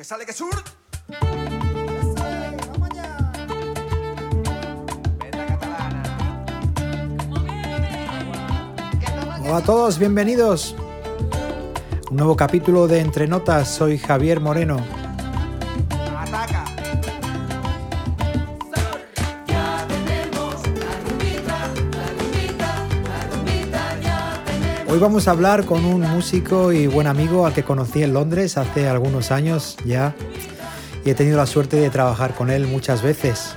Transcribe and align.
Que 0.00 0.04
sale 0.04 0.24
que 0.24 0.32
sur. 0.32 0.48
Hola 9.42 9.56
a 9.58 9.62
todos, 9.62 9.98
bienvenidos. 9.98 10.74
Un 12.10 12.16
nuevo 12.16 12.34
capítulo 12.34 12.88
de 12.88 13.00
Entre 13.00 13.26
Notas, 13.26 13.68
soy 13.68 13.98
Javier 13.98 14.40
Moreno. 14.40 14.99
Hoy 24.90 24.98
vamos 24.98 25.28
a 25.28 25.30
hablar 25.30 25.66
con 25.66 25.84
un 25.84 26.00
músico 26.00 26.72
y 26.72 26.88
buen 26.88 27.06
amigo 27.06 27.46
al 27.46 27.52
que 27.52 27.62
conocí 27.62 28.02
en 28.02 28.12
Londres 28.12 28.58
hace 28.58 28.88
algunos 28.88 29.30
años 29.30 29.76
ya 29.84 30.16
y 31.04 31.10
he 31.10 31.14
tenido 31.14 31.36
la 31.36 31.46
suerte 31.46 31.76
de 31.76 31.90
trabajar 31.90 32.34
con 32.34 32.50
él 32.50 32.66
muchas 32.66 33.00
veces. 33.00 33.54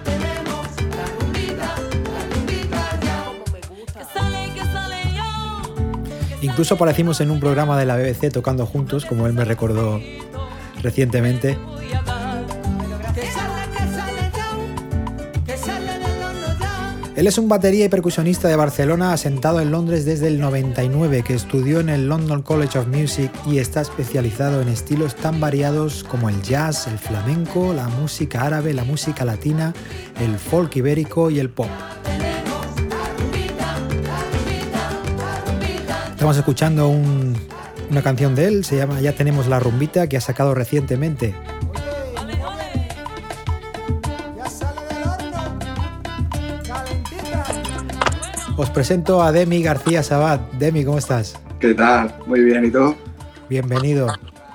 Incluso 6.44 6.75
aparecimos 6.75 7.20
en 7.20 7.31
un 7.31 7.39
programa 7.39 7.80
de 7.80 7.86
la 7.88 7.95
BBC 7.95 8.31
tocando 8.31 8.67
juntos, 8.67 9.03
como 9.03 9.25
él 9.25 9.34
me 9.34 9.44
recordó 9.44 10.00
recientemente. 10.84 11.58
Él 17.23 17.27
es 17.27 17.38
un 17.38 17.48
batería 17.48 17.86
y 17.86 17.88
percusionista 17.88 18.50
de 18.50 18.58
Barcelona 18.58 19.13
asentado 19.13 19.62
en 19.62 19.72
Londres 19.72 20.04
desde 20.04 20.27
el 20.27 20.41
99, 20.41 21.23
que 21.23 21.34
estudió 21.34 21.80
en 21.80 21.88
el 21.88 22.09
London 22.09 22.41
College 22.41 22.77
of 22.80 22.88
Music 22.88 23.31
y 23.48 23.59
está 23.59 23.80
especializado 23.80 24.62
en 24.62 24.68
estilos 24.68 25.16
tan 25.16 25.40
variados 25.40 26.04
como 26.04 26.28
el 26.28 26.41
jazz, 26.41 26.86
el 26.88 27.00
flamenco, 27.00 27.72
la 27.73 27.88
música 27.88 28.41
árabe, 28.41 28.73
la 28.73 28.84
música 28.84 29.23
latina, 29.23 29.73
el 30.20 30.38
folk 30.38 30.75
ibérico 30.75 31.30
y 31.30 31.39
el 31.39 31.50
pop. 31.50 31.70
Estamos 36.12 36.36
escuchando 36.36 36.90
un- 36.90 37.38
una 37.90 38.02
canción 38.02 38.36
de 38.36 38.47
él, 38.50 38.66
se 38.66 38.75
llama 38.75 39.00
Ya 39.00 39.14
tenemos 39.14 39.47
la 39.47 39.62
rumbita, 39.62 40.08
que 40.09 40.17
ha 40.17 40.22
sacado 40.22 40.53
recientemente. 40.56 41.34
Os 48.56 48.70
presento 48.70 49.23
a 49.23 49.32
Demi 49.32 49.64
García 49.64 50.04
Sabat. 50.04 50.42
Demi, 50.54 50.86
¿cómo 50.86 50.98
estás? 50.98 51.36
¿Qué 51.59 51.73
tal? 51.73 52.14
Muy 52.28 52.42
bien, 52.42 52.66
¿y 52.66 52.72
tú? 52.72 52.96
Bienvenido. 53.50 54.08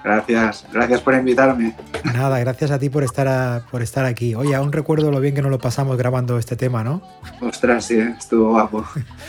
Gracias, 0.05 0.65
gracias 0.73 1.01
por 1.01 1.15
invitarme. 1.15 1.75
Nada, 2.15 2.39
gracias 2.39 2.71
a 2.71 2.79
ti 2.79 2.89
por 2.89 3.03
estar, 3.03 3.27
a- 3.29 3.63
por 3.71 3.83
estar 3.83 4.05
aquí. 4.05 4.35
Oye, 4.35 4.55
aún 4.55 4.73
recuerdo 4.73 5.11
lo 5.11 5.21
bien 5.21 5.35
que 5.35 5.43
nos 5.43 5.51
lo 5.51 5.59
pasamos 5.59 5.97
grabando 5.97 6.39
este 6.39 6.57
tema, 6.57 6.85
¿no? 6.85 7.03
Ostras, 7.41 7.87
sí, 7.87 7.99
estuvo 7.99 8.51
guapo. 8.51 8.85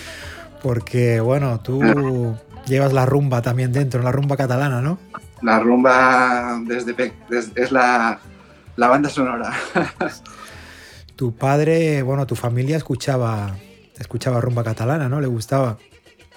Porque, 0.63 1.19
bueno, 1.19 1.59
tú 1.61 2.35
llevas 2.65 2.93
la 2.93 3.05
rumba 3.05 3.41
también 3.41 3.71
dentro, 3.71 4.03
la 4.03 4.11
rumba 4.11 4.37
catalana, 4.37 4.81
¿no? 4.81 4.99
La 5.41 5.59
rumba 5.59 6.59
desde, 6.65 6.93
pe- 6.93 7.13
des- 7.29 7.51
es 7.55 7.71
la, 7.71 8.19
la 8.75 8.87
banda 8.87 9.09
sonora. 9.09 9.51
Tu 11.15 11.35
padre, 11.35 12.01
bueno, 12.01 12.25
tu 12.25 12.37
familia 12.37 12.77
escuchaba, 12.77 13.57
escuchaba 13.99 14.41
rumba 14.41 14.63
catalana, 14.63 15.09
¿no? 15.09 15.21
Le 15.21 15.27
gustaba. 15.27 15.77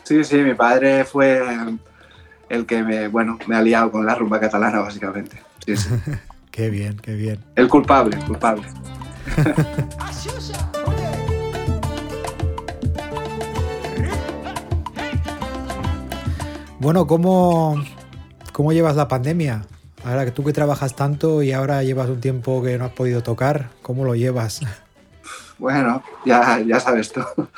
Sí, 0.03 0.25
sí, 0.25 0.39
mi 0.39 0.55
padre 0.55 1.05
fue 1.05 1.41
el 2.49 2.67
que 2.67 2.83
me, 2.83 3.09
bueno, 3.09 3.39
me 3.47 3.57
ha 3.57 3.63
liado 3.63 3.91
con 3.91 4.05
la 4.05 4.15
rumba 4.15 4.41
catalana, 4.41 4.81
básicamente. 4.81 5.41
Sí, 5.65 5.77
sí. 5.77 5.89
Qué 6.51 6.69
bien, 6.69 6.99
qué 6.99 7.15
bien. 7.15 7.43
El 7.57 7.67
culpable, 7.67 8.15
el 8.15 8.25
culpable. 8.27 8.67
Bueno, 16.83 17.07
¿cómo, 17.07 17.81
¿cómo 18.53 18.73
llevas 18.73 18.97
la 18.97 19.07
pandemia? 19.07 19.63
Ahora 20.05 20.25
que 20.25 20.33
tú 20.33 20.43
que 20.43 20.53
trabajas 20.53 20.97
tanto 20.97 21.41
y 21.45 21.53
ahora 21.53 21.85
llevas 21.85 22.09
un 22.09 22.21
tiempo 22.21 22.61
que 22.61 22.77
no 22.77 22.87
has 22.87 22.91
podido 22.91 23.23
tocar, 23.23 23.69
¿cómo 23.83 24.05
lo 24.05 24.17
llevas? 24.17 24.63
Bueno, 25.63 26.03
ya, 26.25 26.59
ya 26.59 26.81
sabes 26.81 27.13
tú. 27.13 27.23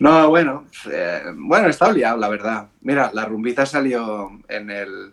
No, 0.00 0.30
bueno, 0.30 0.64
eh, 0.90 1.22
bueno, 1.34 1.68
estado 1.68 1.92
liado, 1.92 2.16
la 2.16 2.30
verdad. 2.30 2.68
Mira, 2.80 3.10
la 3.12 3.26
rumbita 3.26 3.66
salió 3.66 4.30
en, 4.48 4.70
el, 4.70 5.12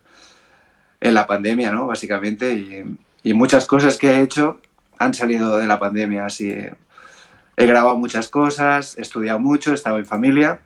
en 1.02 1.14
la 1.14 1.28
pandemia, 1.28 1.70
¿no? 1.70 1.88
Básicamente, 1.88 2.54
y, 2.54 2.98
y 3.24 3.34
muchas 3.34 3.66
cosas 3.66 3.98
que 3.98 4.10
he 4.10 4.22
hecho 4.22 4.62
han 5.00 5.14
salido 5.14 5.58
de 5.58 5.68
la 5.68 5.80
pandemia. 5.80 6.28
Así, 6.28 6.50
he 6.50 7.66
grabado 7.66 7.98
muchas 7.98 8.30
cosas, 8.30 8.98
he 8.98 9.02
estudiado 9.02 9.38
mucho, 9.38 9.72
he 9.72 9.76
estado 9.76 9.98
en 9.98 10.06
familia 10.06 10.62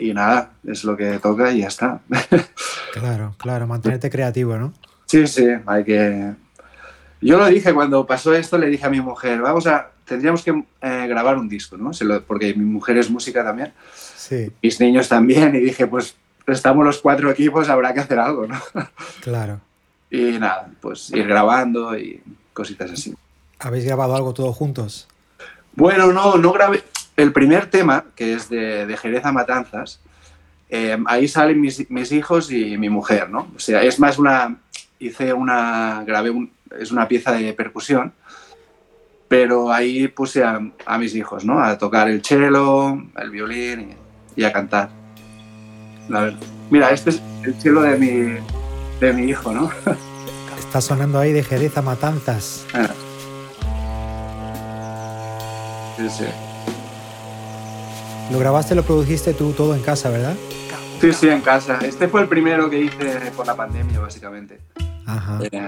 y 0.00 0.12
nada, 0.12 0.50
es 0.66 0.82
lo 0.82 0.96
que 0.96 1.20
toca 1.20 1.52
y 1.52 1.60
ya 1.60 1.68
está. 1.68 2.00
Claro, 2.92 3.34
claro, 3.36 3.66
mantenerte 3.66 4.08
creativo, 4.08 4.56
¿no? 4.56 4.72
Sí, 5.04 5.26
sí, 5.26 5.46
hay 5.66 5.84
que... 5.84 6.32
Yo 7.20 7.36
lo 7.36 7.44
dije 7.44 7.74
cuando 7.74 8.06
pasó 8.06 8.34
esto, 8.34 8.56
le 8.56 8.68
dije 8.68 8.86
a 8.86 8.90
mi 8.90 9.02
mujer, 9.02 9.42
vamos 9.42 9.66
a, 9.66 9.90
tendríamos 10.06 10.42
que 10.42 10.50
eh, 10.80 11.06
grabar 11.08 11.36
un 11.36 11.48
disco, 11.48 11.76
¿no? 11.76 11.92
Se 11.92 12.04
lo- 12.04 12.22
porque 12.22 12.54
mi 12.54 12.64
mujer 12.64 12.96
es 12.98 13.10
música 13.10 13.44
también, 13.44 13.72
Sí, 13.94 14.50
mis 14.62 14.80
niños 14.80 15.08
también, 15.08 15.54
y 15.54 15.60
dije, 15.60 15.86
pues 15.86 16.16
estamos 16.46 16.84
los 16.84 16.98
cuatro 16.98 17.30
equipos, 17.30 17.68
habrá 17.68 17.92
que 17.94 18.00
hacer 18.00 18.18
algo, 18.18 18.46
¿no? 18.46 18.60
claro. 19.20 19.60
Y 20.10 20.38
nada, 20.38 20.68
pues 20.80 21.10
ir 21.10 21.26
grabando 21.26 21.96
y 21.98 22.20
cositas 22.52 22.90
así. 22.90 23.14
¿Habéis 23.58 23.84
grabado 23.84 24.14
algo 24.16 24.32
todos 24.34 24.54
juntos? 24.56 25.08
Bueno, 25.74 26.12
no, 26.12 26.36
no 26.36 26.52
grabé. 26.52 26.82
El 27.16 27.32
primer 27.32 27.66
tema, 27.70 28.04
que 28.14 28.34
es 28.34 28.48
de, 28.48 28.86
de 28.86 28.96
Jerez 28.96 29.24
a 29.24 29.32
Matanzas, 29.32 30.00
eh, 30.68 30.96
ahí 31.06 31.26
salen 31.28 31.60
mis, 31.60 31.88
mis 31.90 32.12
hijos 32.12 32.50
y 32.52 32.76
mi 32.76 32.88
mujer, 32.88 33.30
¿no? 33.30 33.48
O 33.56 33.58
sea, 33.58 33.82
es 33.82 33.98
más 33.98 34.18
una. 34.18 34.56
Hice 34.98 35.32
una. 35.32 36.02
Grabé 36.06 36.30
un, 36.30 36.50
es 36.78 36.90
una 36.92 37.06
pieza 37.08 37.32
de 37.32 37.52
percusión, 37.52 38.12
pero 39.28 39.72
ahí 39.72 40.08
puse 40.08 40.44
a, 40.44 40.60
a 40.84 40.98
mis 40.98 41.14
hijos, 41.14 41.44
¿no? 41.44 41.62
A 41.62 41.78
tocar 41.78 42.08
el 42.08 42.22
cello, 42.22 42.98
el 43.16 43.30
violín 43.30 43.96
y, 44.36 44.42
y 44.42 44.44
a 44.44 44.52
cantar. 44.52 44.90
La 46.08 46.20
verdad. 46.22 46.38
Mira, 46.70 46.90
este 46.90 47.10
es 47.10 47.22
el 47.44 47.54
cello 47.54 47.82
de 47.82 47.96
mi, 47.96 48.38
de 49.00 49.12
mi 49.12 49.30
hijo, 49.30 49.52
¿no? 49.52 49.70
Está 50.58 50.80
sonando 50.80 51.18
ahí 51.18 51.32
de 51.32 51.42
Jerez 51.42 51.76
a 51.76 51.82
Matanzas. 51.82 52.66
Sí, 55.96 56.10
sí. 56.10 56.24
Lo 58.30 58.38
grabaste, 58.38 58.74
lo 58.74 58.82
produjiste 58.82 59.32
tú 59.32 59.52
todo 59.52 59.74
en 59.74 59.82
casa, 59.82 60.10
¿verdad? 60.10 60.34
Sí, 61.00 61.12
sí, 61.12 61.28
en 61.28 61.40
casa. 61.40 61.78
Este 61.82 62.08
fue 62.08 62.22
el 62.22 62.28
primero 62.28 62.68
que 62.68 62.80
hice 62.80 63.32
por 63.36 63.46
la 63.46 63.54
pandemia, 63.54 64.00
básicamente. 64.00 64.58
Ajá. 65.06 65.38
Eh, 65.50 65.66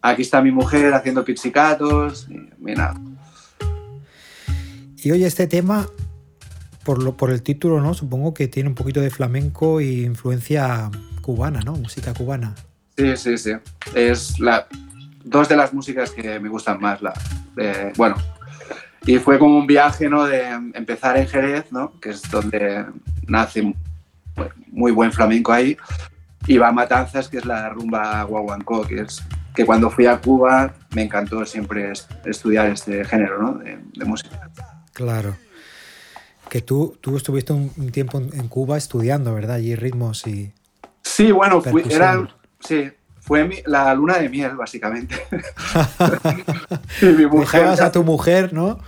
aquí 0.00 0.22
está 0.22 0.40
mi 0.40 0.52
mujer 0.52 0.94
haciendo 0.94 1.24
pizzicatos. 1.24 2.28
Y 2.30 2.49
mira, 2.60 2.94
Y 5.02 5.10
oye, 5.10 5.26
este 5.26 5.46
tema, 5.46 5.88
por, 6.84 7.02
lo, 7.02 7.16
por 7.16 7.30
el 7.30 7.42
título, 7.42 7.80
¿no? 7.80 7.94
Supongo 7.94 8.34
que 8.34 8.48
tiene 8.48 8.68
un 8.68 8.74
poquito 8.74 9.00
de 9.00 9.10
flamenco 9.10 9.80
y 9.80 10.04
influencia 10.04 10.90
cubana, 11.22 11.60
¿no? 11.60 11.72
Música 11.72 12.12
cubana. 12.14 12.54
sí, 12.96 13.16
sí, 13.16 13.38
sí. 13.38 13.52
Es 13.94 14.38
la, 14.38 14.66
dos 15.24 15.48
de 15.48 15.56
las 15.56 15.72
músicas 15.72 16.10
que 16.10 16.38
me 16.38 16.48
gustan 16.48 16.80
más. 16.80 17.00
La, 17.02 17.14
bueno, 17.96 18.16
y 19.06 19.18
fue 19.18 19.38
como 19.38 19.58
un 19.58 19.66
viaje, 19.66 20.08
¿no? 20.08 20.24
De 20.24 20.42
empezar 20.74 21.16
en 21.16 21.26
Jerez, 21.26 21.66
¿no? 21.70 21.98
Que 22.00 22.10
es 22.10 22.22
donde 22.30 22.84
nace 23.26 23.74
muy 24.68 24.92
buen 24.92 25.12
flamenco 25.12 25.52
ahí. 25.52 25.76
Y 26.46 26.58
va 26.58 26.68
a 26.68 26.72
Matanzas, 26.72 27.28
que 27.28 27.38
es 27.38 27.44
la 27.44 27.68
rumba 27.70 28.22
guaguancó, 28.24 28.86
que 28.86 29.02
es 29.02 29.22
que 29.60 29.66
cuando 29.66 29.90
fui 29.90 30.06
a 30.06 30.18
Cuba 30.18 30.72
me 30.94 31.02
encantó 31.02 31.44
siempre 31.44 31.90
es- 31.92 32.08
estudiar 32.24 32.68
este 32.70 33.04
género, 33.04 33.42
¿no? 33.42 33.52
De, 33.58 33.78
de 33.92 34.04
música. 34.06 34.48
Claro. 34.94 35.36
Que 36.48 36.62
tú, 36.62 36.96
tú 37.02 37.18
estuviste 37.18 37.52
un, 37.52 37.68
tiempo 37.92 38.16
en, 38.18 38.48
Cuba 38.48 38.78
estudiando, 38.78 39.34
¿verdad? 39.34 39.56
Allí 39.56 39.74
ritmos 39.74 40.26
y... 40.26 40.54
Sí, 41.02 41.30
bueno, 41.30 41.60
fui- 41.60 41.84
era, 41.90 42.26
sí, 42.60 42.90
fue 43.20 43.44
mi- 43.44 43.62
la 43.66 43.92
luna 43.94 44.16
de 44.16 44.30
miel, 44.30 44.56
básicamente. 44.56 45.14
y 47.02 47.04
mi 47.04 47.26
mujer, 47.26 47.60
Dejabas 47.60 47.82
a 47.82 47.92
tu 47.92 48.02
mujer, 48.02 48.54
¿no? 48.54 48.78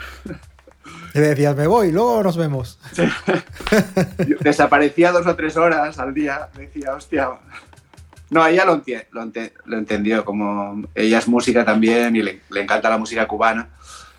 Y 1.15 1.19
le 1.19 1.29
decías, 1.29 1.55
me 1.55 1.67
voy, 1.67 1.93
luego 1.93 2.23
nos 2.23 2.39
vemos. 2.39 2.79
desaparecía 4.41 5.13
dos 5.13 5.27
o 5.27 5.37
tres 5.37 5.59
horas 5.59 5.99
al 5.99 6.15
día, 6.15 6.49
decía, 6.57 6.95
hostia. 6.95 7.29
No, 8.33 8.47
ella 8.47 8.65
lo, 8.65 8.83
entie- 8.83 9.07
lo, 9.13 9.23
ente- 9.23 9.53
lo 9.67 9.77
entendió, 9.77 10.25
como 10.25 10.83
ella 10.95 11.19
es 11.19 11.29
música 11.29 11.65
también 11.65 12.17
y 12.17 12.23
le, 12.23 12.41
le 12.51 12.63
encanta 12.63 12.89
la 12.89 12.97
música 12.99 13.29
cubana. 13.29 13.69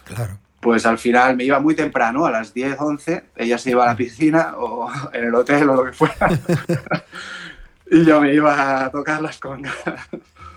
Claro. 0.05 0.37
Pues 0.61 0.85
al 0.85 0.97
final 0.99 1.35
me 1.35 1.43
iba 1.43 1.59
muy 1.59 1.75
temprano, 1.75 2.25
a 2.25 2.31
las 2.31 2.53
10, 2.53 2.77
11, 2.79 3.23
ella 3.35 3.57
se 3.57 3.71
iba 3.71 3.83
a 3.83 3.87
la 3.87 3.95
piscina 3.95 4.53
o 4.57 4.87
en 5.13 5.23
el 5.25 5.33
hotel 5.35 5.67
o 5.69 5.75
lo 5.75 5.83
que 5.85 5.93
fuera. 5.93 6.29
y 7.91 8.05
yo 8.05 8.21
me 8.21 8.33
iba 8.33 8.85
a 8.85 8.91
tocar 8.91 9.21
las 9.21 9.39
congas. 9.39 9.73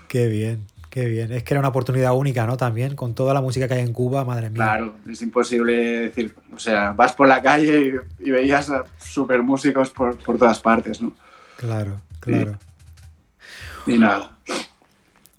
Qué 0.07 0.27
bien, 0.27 0.65
qué 0.89 1.05
bien. 1.05 1.31
Es 1.31 1.43
que 1.43 1.53
era 1.53 1.59
una 1.59 1.69
oportunidad 1.69 2.13
única, 2.15 2.45
¿no? 2.45 2.57
También, 2.57 2.95
con 2.95 3.13
toda 3.15 3.33
la 3.33 3.41
música 3.41 3.67
que 3.67 3.73
hay 3.73 3.81
en 3.81 3.91
Cuba, 3.93 4.23
madre 4.23 4.49
mía. 4.49 4.55
Claro, 4.63 4.93
es 5.09 5.21
imposible 5.21 5.73
decir, 6.01 6.33
o 6.53 6.59
sea, 6.59 6.91
vas 6.91 7.13
por 7.13 7.27
la 7.27 7.41
calle 7.41 8.01
y, 8.21 8.27
y 8.27 8.31
veías 8.31 8.69
a 8.69 8.83
super 8.99 9.41
músicos 9.43 9.89
por, 9.89 10.15
por 10.17 10.37
todas 10.37 10.59
partes, 10.59 11.01
¿no? 11.01 11.11
Claro, 11.57 11.99
claro. 12.19 12.51
Y 12.51 12.67
nada. 13.95 14.37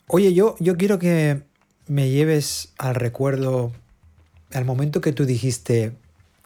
Oye, 0.07 0.33
yo, 0.33 0.57
yo 0.59 0.77
quiero 0.77 0.99
que 0.99 1.43
me 1.87 2.09
lleves 2.09 2.73
al 2.79 2.95
recuerdo, 2.95 3.73
al 4.55 4.65
momento 4.65 5.01
que 5.01 5.13
tú 5.13 5.25
dijiste, 5.25 5.93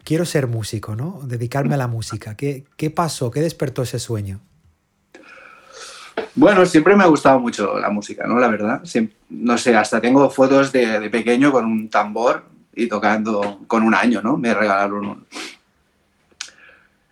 quiero 0.05 0.25
ser 0.25 0.47
músico, 0.47 0.97
¿no? 0.97 1.21
Dedicarme 1.25 1.75
a 1.75 1.79
la 1.79 1.87
música. 1.87 2.37
¿Qué, 2.37 2.65
qué 2.77 2.91
pasó? 2.91 3.31
¿Qué 3.31 3.41
despertó 3.41 3.83
ese 3.83 3.99
sueño? 3.99 4.41
Bueno, 6.35 6.65
siempre 6.67 6.97
me 6.97 7.05
ha 7.05 7.07
gustado 7.07 7.39
mucho 7.39 7.79
la 7.79 7.91
música, 7.91 8.27
¿no? 8.27 8.39
La 8.39 8.49
verdad. 8.49 8.83
No 9.31 9.59
sé, 9.59 9.77
hasta 9.77 10.01
tengo 10.01 10.29
fotos 10.31 10.73
de, 10.73 10.99
de 10.99 11.11
pequeño 11.11 11.53
con 11.53 11.65
un 11.65 11.89
tambor 11.89 12.45
y 12.75 12.87
tocando 12.87 13.61
con 13.67 13.83
un 13.83 13.95
año, 13.95 14.23
¿no? 14.23 14.37
Me 14.37 14.55
regalaron 14.55 15.07
un... 15.07 15.27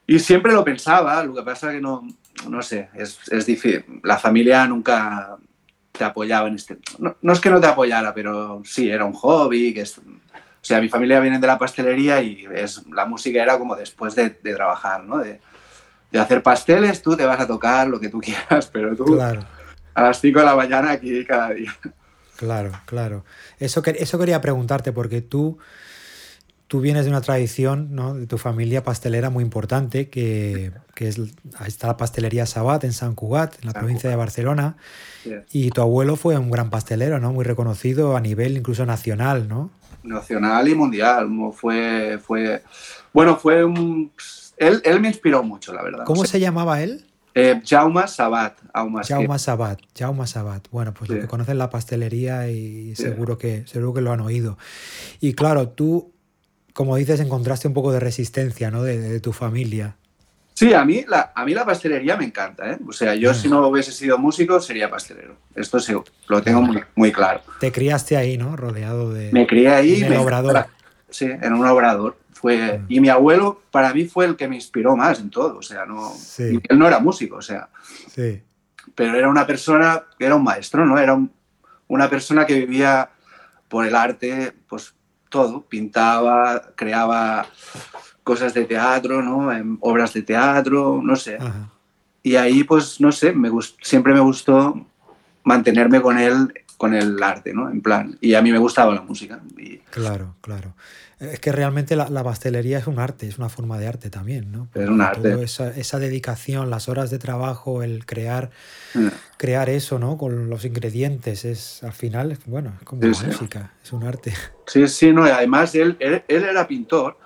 Y 0.06 0.18
siempre 0.18 0.52
lo 0.52 0.64
pensaba, 0.64 1.22
lo 1.22 1.34
que 1.34 1.42
pasa 1.42 1.70
que 1.70 1.80
no, 1.80 2.04
no 2.48 2.62
sé, 2.62 2.88
es, 2.94 3.18
es 3.30 3.46
difícil. 3.46 3.84
La 4.02 4.18
familia 4.18 4.66
nunca 4.66 5.36
te 5.92 6.04
apoyaba 6.04 6.48
en 6.48 6.54
este... 6.54 6.78
No, 6.98 7.16
no 7.20 7.32
es 7.32 7.40
que 7.40 7.50
no 7.50 7.60
te 7.60 7.66
apoyara, 7.66 8.14
pero 8.14 8.62
sí, 8.64 8.88
era 8.90 9.04
un 9.04 9.12
hobby, 9.12 9.74
que 9.74 9.82
es... 9.82 9.98
O 9.98 10.02
sea, 10.62 10.80
mi 10.80 10.88
familia 10.88 11.20
viene 11.20 11.38
de 11.38 11.46
la 11.46 11.58
pastelería 11.58 12.22
y 12.22 12.46
es, 12.54 12.86
la 12.88 13.06
música 13.06 13.42
era 13.42 13.58
como 13.58 13.74
después 13.76 14.14
de, 14.14 14.30
de 14.42 14.54
trabajar, 14.54 15.02
¿no? 15.04 15.18
De, 15.18 15.40
de 16.10 16.18
hacer 16.18 16.42
pasteles, 16.42 17.02
tú 17.02 17.16
te 17.16 17.24
vas 17.24 17.40
a 17.40 17.46
tocar 17.46 17.88
lo 17.88 17.98
que 18.00 18.08
tú 18.08 18.20
quieras, 18.22 18.66
pero 18.72 18.94
tú 18.94 19.04
Claro, 19.06 19.42
a 19.94 20.02
las 20.02 20.20
5 20.20 20.38
de 20.40 20.44
la 20.44 20.54
mañana 20.56 20.90
aquí 20.92 21.24
cada 21.24 21.50
día. 21.50 21.72
claro, 22.36 22.72
claro. 22.86 23.24
Eso, 23.58 23.82
que- 23.82 23.96
eso 23.98 24.18
quería 24.18 24.40
preguntarte, 24.40 24.92
porque 24.92 25.22
tú, 25.22 25.58
tú 26.70 26.80
vienes 26.80 27.04
de 27.04 27.10
una 27.10 27.20
tradición, 27.20 27.88
¿no? 27.96 28.14
De 28.14 28.28
tu 28.28 28.38
familia 28.38 28.84
pastelera 28.84 29.28
muy 29.28 29.42
importante, 29.42 30.08
que, 30.08 30.70
que 30.94 31.08
es, 31.08 31.18
ahí 31.18 31.66
está 31.66 31.88
la 31.88 31.96
pastelería 31.96 32.46
Sabat 32.46 32.84
en 32.84 32.92
San 32.92 33.16
Cugat, 33.16 33.54
en 33.60 33.66
la 33.66 33.72
San 33.72 33.80
provincia 33.80 34.08
de. 34.08 34.14
Barcelona. 34.14 34.76
Y 35.50 35.70
tu 35.70 35.80
abuelo 35.80 36.14
fue 36.14 36.38
un 36.38 36.48
gran 36.48 36.70
pastelero, 36.70 37.18
¿no? 37.18 37.32
Muy 37.32 37.44
reconocido 37.44 38.16
a 38.16 38.20
nivel 38.20 38.56
incluso 38.56 38.86
nacional, 38.86 39.48
¿no? 39.48 39.72
Nacional 40.04 40.68
y 40.68 40.76
mundial. 40.76 41.28
Fue, 41.56 42.20
fue, 42.24 42.62
bueno, 43.12 43.36
fue 43.36 43.64
un... 43.64 44.12
Él, 44.56 44.80
él 44.84 45.00
me 45.00 45.08
inspiró 45.08 45.42
mucho, 45.42 45.72
la 45.72 45.82
verdad. 45.82 46.04
¿Cómo 46.04 46.24
se 46.24 46.38
llamaba 46.38 46.80
él? 46.82 47.04
eh, 47.34 47.60
Jaume 47.66 48.06
Sabat. 48.06 48.54
que- 48.60 48.68
Jaume 49.08 49.38
Sabat, 49.40 49.80
Jaume 49.98 50.26
Sabat. 50.28 50.68
Bueno, 50.70 50.94
pues 50.94 51.10
los 51.10 51.18
que 51.18 51.26
conocen 51.26 51.58
la 51.58 51.68
pastelería 51.68 52.48
y 52.48 52.94
seguro 52.94 53.38
que, 53.38 53.64
seguro 53.66 53.92
que 53.92 54.02
lo 54.02 54.12
han 54.12 54.20
oído. 54.20 54.56
Y 55.20 55.34
claro, 55.34 55.68
tú, 55.68 56.12
como 56.74 56.96
dices, 56.96 57.20
encontraste 57.20 57.68
un 57.68 57.74
poco 57.74 57.92
de 57.92 58.00
resistencia, 58.00 58.70
¿no? 58.70 58.82
De, 58.82 58.98
de 58.98 59.20
tu 59.20 59.32
familia. 59.32 59.96
Sí, 60.54 60.74
a 60.74 60.84
mí, 60.84 61.04
la, 61.08 61.32
a 61.34 61.44
mí 61.44 61.54
la 61.54 61.64
pastelería 61.64 62.16
me 62.16 62.24
encanta, 62.24 62.70
¿eh? 62.72 62.78
O 62.86 62.92
sea, 62.92 63.14
yo 63.14 63.30
Ah. 63.30 63.34
si 63.34 63.48
no 63.48 63.66
hubiese 63.66 63.92
sido 63.92 64.18
músico 64.18 64.60
sería 64.60 64.90
pastelero. 64.90 65.36
Esto 65.54 65.80
sí, 65.80 65.94
lo 66.28 66.42
tengo 66.42 66.60
muy, 66.60 66.82
muy 66.94 67.12
claro. 67.12 67.40
Te 67.60 67.72
criaste 67.72 68.16
ahí, 68.16 68.36
¿no? 68.36 68.56
Rodeado 68.56 69.12
de... 69.12 69.32
Me 69.32 69.46
crié 69.46 69.68
ahí. 69.70 70.02
En 70.02 70.12
el 70.12 70.18
obrador. 70.18 70.66
Sí, 71.08 71.24
en 71.24 71.52
un 71.54 71.66
obrador. 71.66 72.18
Fue, 72.32 72.78
Mm. 72.78 72.86
y 72.88 73.00
mi 73.00 73.08
abuelo 73.08 73.62
para 73.70 73.92
mí 73.94 74.04
fue 74.06 74.24
el 74.26 74.36
que 74.36 74.48
me 74.48 74.56
inspiró 74.56 74.96
más 74.96 75.20
en 75.20 75.30
todo. 75.30 75.56
O 75.58 75.62
sea, 75.62 75.84
no, 75.86 76.12
Sí. 76.14 76.60
él 76.68 76.78
no 76.78 76.86
era 76.86 76.98
músico, 76.98 77.36
o 77.36 77.42
sea, 77.42 77.68
Sí, 78.08 78.42
pero 78.94 79.14
era 79.14 79.28
una 79.28 79.46
persona, 79.46 80.04
era 80.18 80.34
un 80.34 80.44
maestro, 80.44 80.84
¿no? 80.84 80.98
Era 80.98 81.14
un- 81.14 81.30
una 81.88 82.08
persona 82.10 82.44
que 82.46 82.54
vivía 82.54 83.08
por 83.68 83.86
el 83.86 83.94
arte, 83.94 84.52
pues 84.68 84.94
todo, 85.30 85.62
pintaba, 85.62 86.72
creaba 86.76 87.46
cosas 88.22 88.52
de 88.52 88.66
teatro, 88.66 89.22
¿no? 89.22 89.50
Em, 89.50 89.78
obras 89.80 90.12
de 90.12 90.20
teatro, 90.22 91.00
no 91.02 91.16
sé. 91.16 91.36
ajá. 91.40 91.70
Y 92.22 92.36
ahí, 92.36 92.64
pues, 92.64 93.00
no 93.00 93.10
sé, 93.12 93.32
me 93.32 93.48
gust- 93.50 93.78
siempre 93.80 94.12
me 94.12 94.20
gustó 94.20 94.86
mantenerme 95.42 96.02
con 96.02 96.18
él, 96.18 96.52
con 96.76 96.92
el 96.94 97.22
arte, 97.22 97.54
¿no? 97.54 97.70
En 97.70 97.80
plan, 97.80 98.18
y 98.20 98.34
a 98.34 98.42
mí 98.42 98.52
me 98.52 98.58
gustaba 98.58 98.94
la 98.94 99.00
música. 99.00 99.40
Y, 99.56 99.78
Claro, 99.90 100.34
claro. 100.42 100.74
Es 101.20 101.38
que 101.38 101.52
realmente 101.52 101.96
la, 101.96 102.08
la 102.08 102.24
pastelería 102.24 102.78
es 102.78 102.86
un 102.86 102.98
arte, 102.98 103.28
es 103.28 103.36
una 103.36 103.50
forma 103.50 103.78
de 103.78 103.86
arte 103.86 104.08
también, 104.08 104.50
¿no? 104.50 104.68
Es 104.74 104.88
un 104.88 105.02
arte. 105.02 105.42
Esa, 105.42 105.68
esa 105.76 105.98
dedicación, 105.98 106.70
las 106.70 106.88
horas 106.88 107.10
de 107.10 107.18
trabajo, 107.18 107.82
el 107.82 108.06
crear, 108.06 108.50
eh, 108.94 109.10
crear 109.36 109.68
eso, 109.68 109.98
¿no? 109.98 110.16
Con 110.16 110.48
los 110.48 110.64
ingredientes, 110.64 111.44
es 111.44 111.82
al 111.82 111.92
final, 111.92 112.38
bueno, 112.46 112.72
es 112.80 112.84
como 112.86 113.02
Sí, 113.02 113.08
la 113.08 113.14
sí. 113.14 113.26
música, 113.26 113.74
es 113.84 113.92
un 113.92 114.04
arte. 114.04 114.32
Sí, 114.66 114.88
sí, 114.88 115.12
no, 115.12 115.26
y 115.26 115.30
además 115.30 115.74
él, 115.74 115.96
él, 116.00 116.22
él 116.26 116.44
era 116.44 116.66
pintor 116.66 117.18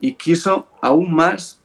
y 0.00 0.14
quiso 0.14 0.68
aún 0.80 1.12
más 1.14 1.60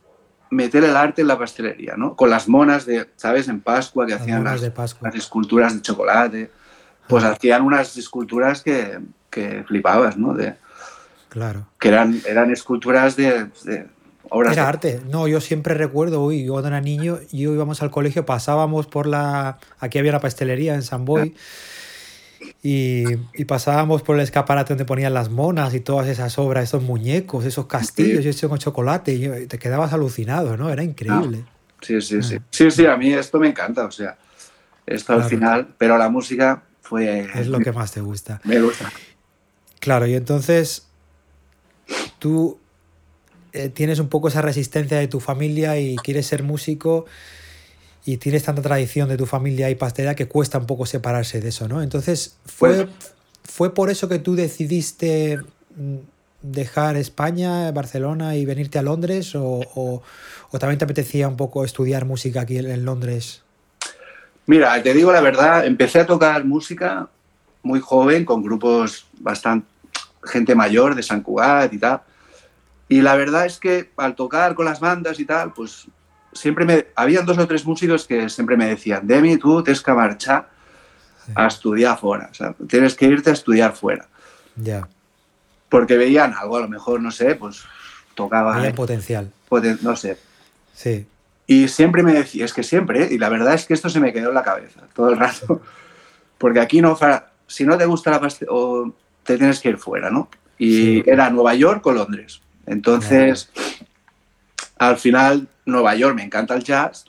meter 0.49 0.83
el 0.83 0.97
arte 0.97 1.21
en 1.21 1.29
la 1.29 1.39
pastelería, 1.39 1.95
¿no? 1.95 2.15
Con 2.15 2.29
las 2.29 2.49
monas 2.49 2.85
de, 2.85 3.07
¿sabes? 3.15 3.47
En 3.47 3.61
Pascua 3.61 4.05
que 4.05 4.11
Las 4.13 4.21
hacían 4.21 4.43
las, 4.43 4.59
de 4.59 4.69
Pascua. 4.71 5.07
las 5.07 5.15
esculturas 5.15 5.73
de 5.73 5.81
chocolate, 5.81 6.51
pues 7.07 7.23
hacían 7.23 7.61
unas 7.61 7.95
esculturas 7.95 8.61
que, 8.61 8.99
que 9.29 9.63
flipabas, 9.65 10.17
¿no? 10.17 10.33
De, 10.33 10.55
Claro. 11.33 11.65
que 11.79 11.87
eran, 11.87 12.21
eran 12.27 12.51
esculturas 12.51 13.15
de, 13.15 13.47
de 13.63 13.87
obras 14.29 14.53
Era 14.53 14.61
de- 14.63 14.69
arte. 14.69 15.01
No, 15.09 15.27
yo 15.27 15.41
siempre 15.41 15.73
recuerdo, 15.73 16.23
uy, 16.23 16.45
yo 16.45 16.51
cuando 16.53 16.67
era 16.67 16.79
niño, 16.79 17.17
yo 17.31 17.51
íbamos 17.53 17.81
al 17.81 17.89
colegio, 17.89 18.23
pasábamos 18.23 18.85
por 18.85 19.07
la. 19.07 19.57
Aquí 19.79 19.97
había 19.97 20.11
una 20.11 20.19
pastelería 20.19 20.75
en 20.75 20.83
San 20.83 21.05
Boy. 21.05 21.35
Y, 22.61 23.03
y 23.33 23.45
pasábamos 23.45 24.01
por 24.03 24.15
el 24.17 24.21
escaparate 24.21 24.69
donde 24.73 24.85
ponían 24.85 25.13
las 25.13 25.29
monas 25.29 25.73
y 25.73 25.79
todas 25.79 26.07
esas 26.07 26.37
obras, 26.37 26.65
esos 26.65 26.83
muñecos, 26.83 27.45
esos 27.45 27.65
castillos 27.67 28.23
Sí. 28.23 28.29
hechos 28.29 28.49
con 28.49 28.59
chocolate. 28.59 29.13
Y 29.13 29.47
te 29.47 29.57
quedabas 29.57 29.93
alucinado, 29.93 30.55
¿no? 30.57 30.69
Era 30.69 30.83
increíble. 30.83 31.45
Sí, 31.81 31.99
sí, 32.01 32.21
sí. 32.21 32.35
Ah. 32.39 32.43
Sí, 32.51 32.69
sí, 32.71 32.85
a 32.85 32.95
mí 32.97 33.11
esto 33.13 33.39
me 33.39 33.47
encanta, 33.47 33.85
o 33.85 33.91
sea, 33.91 34.17
esto 34.85 35.13
al 35.13 35.23
final, 35.23 35.73
pero 35.77 35.97
la 35.97 36.09
música 36.09 36.63
fue... 36.81 37.27
Es 37.35 37.47
lo 37.47 37.59
que 37.59 37.71
más 37.71 37.91
te 37.91 38.01
gusta. 38.01 38.39
Me 38.43 38.61
gusta. 38.61 38.91
Claro, 39.79 40.05
y 40.07 40.13
entonces 40.15 40.87
tú 42.23 42.57
eh, 43.51 43.67
tienes 43.67 43.99
un 43.99 44.07
poco 44.07 44.29
esa 44.29 44.41
resistencia 44.41 44.97
de 44.97 45.09
tu 45.09 45.19
familia 45.19 45.77
y 45.77 45.97
quieres 45.97 46.25
ser 46.25 46.41
músico 46.41 47.05
y 48.05 48.15
tienes 48.15 48.43
tanta 48.43 48.61
tradición 48.61 49.09
de 49.09 49.17
tu 49.17 49.25
familia 49.25 49.69
y 49.69 49.75
pastelería 49.75 50.15
que 50.15 50.29
cuesta 50.29 50.57
un 50.57 50.65
poco 50.65 50.85
separarse 50.85 51.41
de 51.41 51.49
eso, 51.49 51.67
¿no? 51.67 51.81
Entonces, 51.83 52.37
¿fue, 52.45 52.85
Pues- 52.85 52.87
¿fue 53.43 53.73
por 53.73 53.89
eso 53.89 54.07
que 54.07 54.19
tú 54.19 54.35
decidiste 54.35 55.37
mm, 55.75 55.97
dejar 56.43 56.95
España, 56.95 57.69
Barcelona 57.73 58.37
y 58.37 58.45
venirte 58.45 58.79
a 58.79 58.83
Londres? 58.83 59.35
¿O, 59.35 59.43
o- 59.75 60.01
o 60.51 60.59
también 60.59 60.77
te 60.79 60.85
apetecía 60.85 61.27
un 61.27 61.35
poco 61.35 61.65
estudiar 61.65 62.05
música 62.05 62.39
aquí 62.41 62.57
en, 62.57 62.71
en 62.71 62.85
Londres? 62.85 63.41
Mira, 64.45 64.81
te 64.81 64.93
digo 64.93 65.11
la 65.11 65.19
verdad, 65.21 65.65
empecé 65.65 65.99
a 65.99 66.05
tocar 66.05 66.45
música 66.45 67.09
muy 67.63 67.81
joven 67.81 68.23
con 68.23 68.41
grupos 68.41 69.05
bastante 69.19 69.67
gente 70.25 70.55
mayor 70.55 70.95
de 70.95 71.03
San 71.03 71.21
Cugat 71.21 71.73
y 71.73 71.77
tal. 71.77 72.01
Y 72.89 73.01
la 73.01 73.15
verdad 73.15 73.45
es 73.45 73.59
que 73.59 73.91
al 73.97 74.15
tocar 74.15 74.55
con 74.55 74.65
las 74.65 74.79
bandas 74.79 75.19
y 75.19 75.25
tal, 75.25 75.53
pues 75.53 75.87
siempre 76.33 76.65
me 76.65 76.87
habían 76.95 77.25
dos 77.25 77.37
o 77.37 77.47
tres 77.47 77.65
músicos 77.65 78.05
que 78.05 78.29
siempre 78.29 78.57
me 78.57 78.67
decían, 78.67 79.07
Demi, 79.07 79.37
tú 79.37 79.63
tienes 79.63 79.81
que 79.81 79.91
marchar 79.93 80.49
a 81.35 81.47
estudiar 81.47 81.97
fuera, 81.97 82.27
o 82.29 82.33
sea, 82.33 82.53
tienes 82.67 82.95
que 82.95 83.05
irte 83.05 83.29
a 83.29 83.33
estudiar 83.33 83.73
fuera. 83.75 84.07
Ya, 84.55 84.87
Porque 85.69 85.97
veían 85.97 86.33
algo, 86.33 86.57
a 86.57 86.61
lo 86.61 86.67
mejor, 86.67 86.99
no 87.01 87.11
sé, 87.11 87.35
pues 87.35 87.63
tocaba, 88.13 88.55
había 88.55 88.69
eh, 88.69 88.73
potencial. 88.73 89.31
poten- 89.49 89.79
no 89.81 89.95
sé, 89.95 90.17
Sí, 90.75 91.05
Y 91.47 91.67
siempre 91.67 92.03
me 92.03 92.13
decía, 92.13 92.45
es 92.45 92.53
que 92.53 92.63
siempre, 92.63 93.07
y 93.11 93.17
la 93.17 93.29
verdad 93.29 93.53
es 93.53 93.65
que 93.65 93.73
esto 93.73 93.89
se 93.89 93.99
me 93.99 94.11
quedó 94.11 94.29
en 94.29 94.35
la 94.35 94.43
cabeza 94.43 94.81
todo 94.93 95.09
el 95.09 95.17
rato, 95.17 95.61
porque 96.37 96.59
aquí 96.59 96.81
no, 96.81 96.97
si 97.47 97.63
no 97.65 97.77
te 97.77 97.85
gusta 97.85 98.11
la 98.11 98.19
pastelería, 98.19 98.53
o 98.59 98.93
te 99.23 99.37
tienes 99.37 99.59
que 99.61 99.69
ir 99.69 99.77
fuera, 99.77 100.09
¿no? 100.09 100.29
Y 100.57 100.75
Sí. 100.75 101.03
era 101.05 101.29
Nueva 101.29 101.53
York 101.55 101.85
o 101.87 101.91
Londres. 101.93 102.41
Entonces, 102.65 103.49
al 104.77 104.97
final, 104.97 105.47
Nueva 105.65 105.95
York 105.95 106.15
me 106.15 106.23
encanta 106.23 106.55
el 106.55 106.63
jazz, 106.63 107.05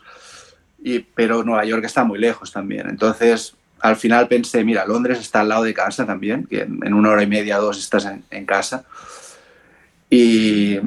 y, 0.82 1.00
pero 1.00 1.42
Nueva 1.42 1.64
York 1.64 1.84
está 1.84 2.04
muy 2.04 2.18
lejos 2.18 2.52
también. 2.52 2.88
Entonces, 2.88 3.56
al 3.80 3.96
final 3.96 4.28
pensé, 4.28 4.64
mira, 4.64 4.86
Londres 4.86 5.18
está 5.18 5.40
al 5.40 5.48
lado 5.48 5.64
de 5.64 5.74
casa 5.74 6.06
también, 6.06 6.46
que 6.46 6.62
en, 6.62 6.78
en 6.84 6.94
una 6.94 7.10
hora 7.10 7.22
y 7.22 7.26
media, 7.26 7.58
dos 7.58 7.78
estás 7.78 8.06
en, 8.06 8.24
en 8.30 8.46
casa. 8.46 8.84
Y, 10.10 10.78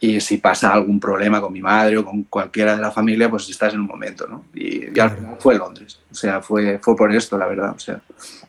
y 0.00 0.20
si 0.20 0.38
pasa 0.38 0.72
algún 0.72 0.98
problema 0.98 1.40
con 1.40 1.52
mi 1.52 1.60
madre 1.60 1.98
o 1.98 2.04
con 2.04 2.24
cualquiera 2.24 2.74
de 2.74 2.82
la 2.82 2.90
familia, 2.90 3.28
pues 3.28 3.48
estás 3.48 3.74
en 3.74 3.80
un 3.80 3.86
momento, 3.86 4.26
¿no? 4.26 4.44
Y, 4.54 4.96
y 4.96 5.00
al 5.00 5.10
final 5.10 5.36
fue 5.38 5.56
Londres. 5.56 6.00
O 6.10 6.14
sea, 6.14 6.40
fue, 6.40 6.78
fue 6.78 6.96
por 6.96 7.14
esto, 7.14 7.36
la 7.36 7.46
verdad. 7.46 7.72
O 7.76 7.78
sea, 7.78 8.00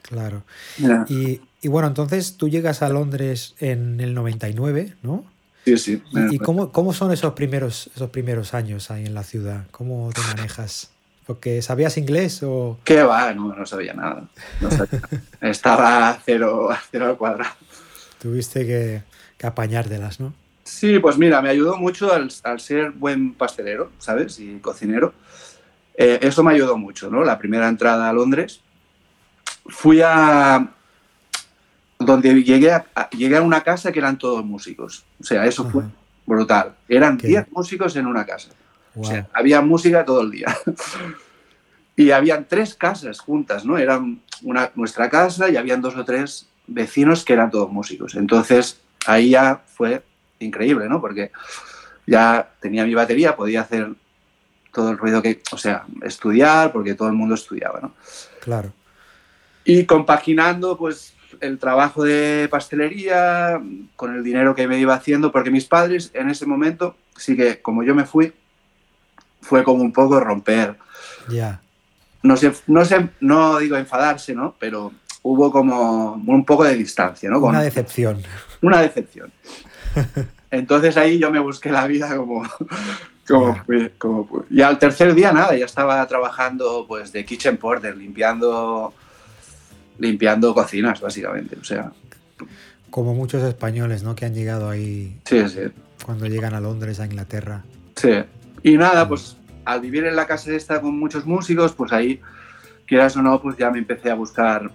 claro. 0.01 0.43
Y, 1.07 1.41
y 1.61 1.67
bueno, 1.67 1.89
entonces 1.89 2.37
tú 2.37 2.49
llegas 2.49 2.81
a 2.81 2.89
Londres 2.89 3.55
en 3.59 3.99
el 3.99 4.13
99, 4.13 4.95
¿no? 5.03 5.25
Sí, 5.77 6.01
sí. 6.11 6.27
¿Y, 6.31 6.39
cómo, 6.39 6.71
cómo 6.71 6.93
son 6.93 7.11
esos 7.11 7.33
primeros, 7.33 7.89
esos 7.95 8.09
primeros 8.09 8.53
años 8.53 8.91
ahí 8.91 9.05
en 9.05 9.13
la 9.13 9.23
ciudad? 9.23 9.65
¿Cómo 9.71 10.11
te 10.13 10.21
manejas? 10.21 10.91
Porque 11.25 11.61
sabías 11.61 11.97
inglés 11.97 12.41
o... 12.43 12.79
¿Qué 12.83 13.03
va? 13.03 13.33
No, 13.33 13.55
no 13.55 13.65
sabía 13.65 13.93
nada. 13.93 14.27
No 14.59 14.71
sabía. 14.71 15.01
Estaba 15.41 16.17
cero, 16.25 16.69
cero 16.91 17.07
al 17.07 17.17
cuadrado. 17.17 17.51
Tuviste 18.19 18.65
que, 18.65 19.03
que 19.37 19.47
apañártelas, 19.47 20.19
¿no? 20.19 20.33
Sí, 20.63 20.99
pues 20.99 21.17
mira, 21.17 21.41
me 21.41 21.49
ayudó 21.49 21.77
mucho 21.77 22.13
al, 22.13 22.31
al 22.43 22.59
ser 22.59 22.91
buen 22.91 23.33
pastelero, 23.33 23.91
¿sabes? 23.97 24.39
Y 24.39 24.59
cocinero. 24.59 25.13
Eh, 25.95 26.19
eso 26.21 26.43
me 26.43 26.53
ayudó 26.53 26.77
mucho, 26.77 27.09
¿no? 27.09 27.23
La 27.23 27.37
primera 27.37 27.67
entrada 27.67 28.09
a 28.09 28.13
Londres. 28.13 28.61
Fui 29.67 30.01
a... 30.03 30.71
Donde 32.05 32.43
llegué 32.43 32.71
a, 32.71 32.85
a- 32.95 33.09
llegué 33.09 33.37
a 33.37 33.41
una 33.41 33.61
casa 33.61 33.91
que 33.91 33.99
eran 33.99 34.17
todos 34.17 34.43
músicos. 34.45 35.03
O 35.19 35.23
sea, 35.23 35.45
eso 35.45 35.69
fue 35.69 35.83
brutal. 36.25 36.75
Eran 36.87 37.17
Qué 37.17 37.27
10 37.27 37.51
músicos 37.51 37.95
en 37.95 38.05
una 38.07 38.25
casa. 38.25 38.49
Wow. 38.95 39.05
O 39.05 39.07
sea, 39.07 39.27
había 39.33 39.61
música 39.61 40.03
todo 40.05 40.21
el 40.21 40.31
día. 40.31 40.55
y 41.95 42.11
habían 42.11 42.45
tres 42.45 42.75
casas 42.75 43.19
juntas, 43.19 43.65
¿no? 43.65 43.77
Eran 43.77 44.21
una, 44.43 44.71
nuestra 44.75 45.09
casa 45.09 45.49
y 45.49 45.57
habían 45.57 45.81
dos 45.81 45.95
o 45.95 46.05
tres 46.05 46.47
vecinos 46.67 47.23
que 47.25 47.33
eran 47.33 47.51
todos 47.51 47.71
músicos. 47.71 48.15
Entonces, 48.15 48.79
ahí 49.05 49.31
ya 49.31 49.61
fue 49.65 50.03
increíble, 50.39 50.87
¿no? 50.89 51.01
Porque 51.01 51.31
ya 52.07 52.49
tenía 52.59 52.85
mi 52.85 52.93
batería, 52.95 53.35
podía 53.35 53.61
hacer 53.61 53.93
todo 54.73 54.89
el 54.89 54.97
ruido 54.97 55.21
que, 55.21 55.41
o 55.51 55.57
sea, 55.57 55.83
estudiar, 56.01 56.71
porque 56.71 56.95
todo 56.95 57.09
el 57.09 57.13
mundo 57.13 57.35
estudiaba, 57.35 57.79
¿no? 57.81 57.93
Claro. 58.39 58.71
Y 59.63 59.85
compaginando, 59.85 60.77
pues, 60.77 61.13
el 61.39 61.57
trabajo 61.59 62.03
de 62.03 62.47
pastelería 62.51 63.61
con 63.95 64.15
el 64.15 64.23
dinero 64.23 64.53
que 64.55 64.67
me 64.67 64.79
iba 64.79 64.93
haciendo, 64.93 65.31
porque 65.31 65.49
mis 65.51 65.65
padres 65.65 66.11
en 66.13 66.29
ese 66.29 66.45
momento, 66.45 66.95
sí 67.15 67.35
que 67.37 67.61
como 67.61 67.83
yo 67.83 67.95
me 67.95 68.05
fui, 68.05 68.33
fue 69.41 69.63
como 69.63 69.81
un 69.83 69.93
poco 69.93 70.19
romper, 70.19 70.75
Ya. 71.29 71.61
no 72.23 72.35
sé, 72.37 72.51
no 72.67 72.83
sé, 72.85 73.09
no 73.19 73.57
digo 73.59 73.75
enfadarse, 73.77 74.33
¿no? 74.35 74.55
Pero 74.59 74.91
hubo 75.23 75.51
como 75.51 76.13
un 76.13 76.45
poco 76.45 76.63
de 76.63 76.75
distancia, 76.75 77.29
¿no? 77.29 77.39
Con- 77.39 77.49
Una 77.51 77.61
decepción. 77.61 78.21
una 78.61 78.81
decepción. 78.81 79.31
Entonces 80.51 80.97
ahí 80.97 81.17
yo 81.17 81.31
me 81.31 81.39
busqué 81.39 81.71
la 81.71 81.87
vida 81.87 82.15
como, 82.17 82.43
como, 83.27 83.57
como. 83.97 84.45
Y 84.49 84.61
al 84.61 84.77
tercer 84.79 85.13
día 85.15 85.31
nada, 85.31 85.55
ya 85.55 85.65
estaba 85.65 86.05
trabajando 86.07 86.85
pues 86.87 87.11
de 87.11 87.23
kitchen 87.25 87.57
porter, 87.57 87.95
limpiando, 87.97 88.93
limpiando 90.01 90.53
cocinas 90.53 90.99
básicamente. 90.99 91.55
O 91.59 91.63
sea, 91.63 91.91
Como 92.89 93.13
muchos 93.13 93.43
españoles, 93.43 94.03
¿no? 94.03 94.15
Que 94.15 94.25
han 94.25 94.33
llegado 94.33 94.69
ahí 94.69 95.17
sí, 95.25 95.47
sí, 95.47 95.61
cuando 96.05 96.25
llegan 96.25 96.53
a 96.53 96.59
Londres, 96.59 96.99
a 96.99 97.05
Inglaterra. 97.05 97.63
sí. 97.95 98.11
Y 98.63 98.77
nada, 98.77 99.07
pues 99.07 99.37
al 99.65 99.81
vivir 99.81 100.05
en 100.05 100.15
la 100.15 100.27
casa 100.27 100.51
esta 100.51 100.79
con 100.81 100.99
muchos 100.99 101.25
músicos, 101.25 101.73
pues 101.73 101.91
ahí, 101.91 102.21
quieras 102.85 103.17
o 103.17 103.23
no, 103.23 103.41
pues 103.41 103.57
ya 103.57 103.71
me 103.71 103.79
empecé 103.79 104.11
a 104.11 104.13
buscar 104.13 104.69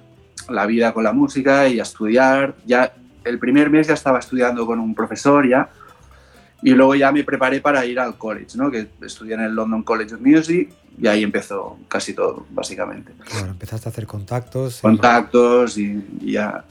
la 0.49 0.67
vida 0.67 0.93
con 0.93 1.05
la 1.05 1.13
música 1.13 1.69
y 1.69 1.79
a 1.79 1.85
estudiar. 1.85 2.57
Ya 2.67 2.93
el 3.23 3.39
primer 3.39 3.71
mes 3.71 3.87
ya 3.87 3.95
estaba 3.95 4.19
estudiando 4.19 4.67
con 4.67 4.81
un 4.81 4.93
profesor 4.93 5.49
ya. 5.49 5.69
Y 6.63 6.71
luego 6.71 6.95
ya 6.95 7.13
me 7.13 7.23
preparé 7.23 7.61
para 7.61 7.85
ir 7.85 7.99
al 8.01 8.17
college, 8.17 8.57
¿no? 8.57 8.71
Que 8.71 8.89
estudié 9.03 9.35
en 9.35 9.41
el 9.41 9.55
London 9.55 9.83
College 9.83 10.15
of 10.15 10.21
Music 10.21 10.73
y 11.01 11.07
ahí 11.07 11.23
empezó 11.23 11.79
casi 11.89 12.15
todo, 12.15 12.47
básicamente. 12.51 13.13
Claro, 13.25 13.49
empezaste 13.49 13.89
a 13.89 13.93
hacer 13.93 14.07
contactos. 14.07 14.81
Contactos 14.81 15.77
y, 15.77 16.03
y 16.21 16.33
ya. 16.33 16.65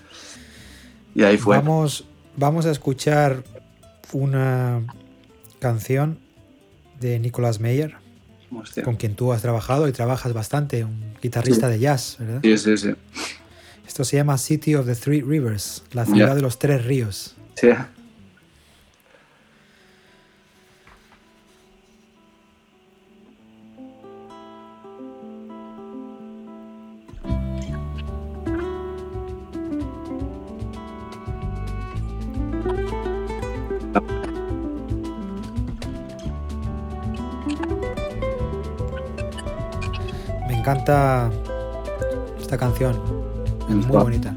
Y 1.13 1.24
ahí 1.24 1.38
fue. 1.38 1.58
Vamos, 1.58 2.08
vamos 2.36 2.65
a 2.65 2.72
escuchar 2.72 3.44
una 4.12 4.82
canción 5.60 6.20
de 7.00 7.20
Nicolas 7.20 7.60
Meyer, 7.60 7.96
Hostia. 8.51 8.84
con 8.84 8.96
quien 8.96 9.15
tú 9.15 9.32
has 9.34 9.42
trabajado 9.42 9.88
y 9.88 9.92
trabajas 9.92 10.34
bastante, 10.34 10.84
un 10.84 11.13
guitarrista 11.22 11.70
de 11.70 11.80
jazz, 11.80 12.18
¿verdad? 12.20 12.39
Sí, 12.44 12.58
sí, 12.58 12.77
sí. 12.77 12.89
Esto 13.88 14.04
se 14.04 14.18
llama 14.18 14.38
City 14.38 14.75
of 14.75 14.86
the 14.88 14.96
Three 14.96 15.22
Rivers, 15.22 15.84
la 15.92 16.06
ciudad 16.06 16.36
de 16.36 16.42
los 16.42 16.58
tres 16.58 16.84
ríos. 16.86 17.36
Sí. 17.56 17.70
Encanta 40.86 41.32
esta 42.39 42.58
canción, 42.58 42.96
es 43.68 43.75
muy 43.75 43.98
bonita. 43.98 44.36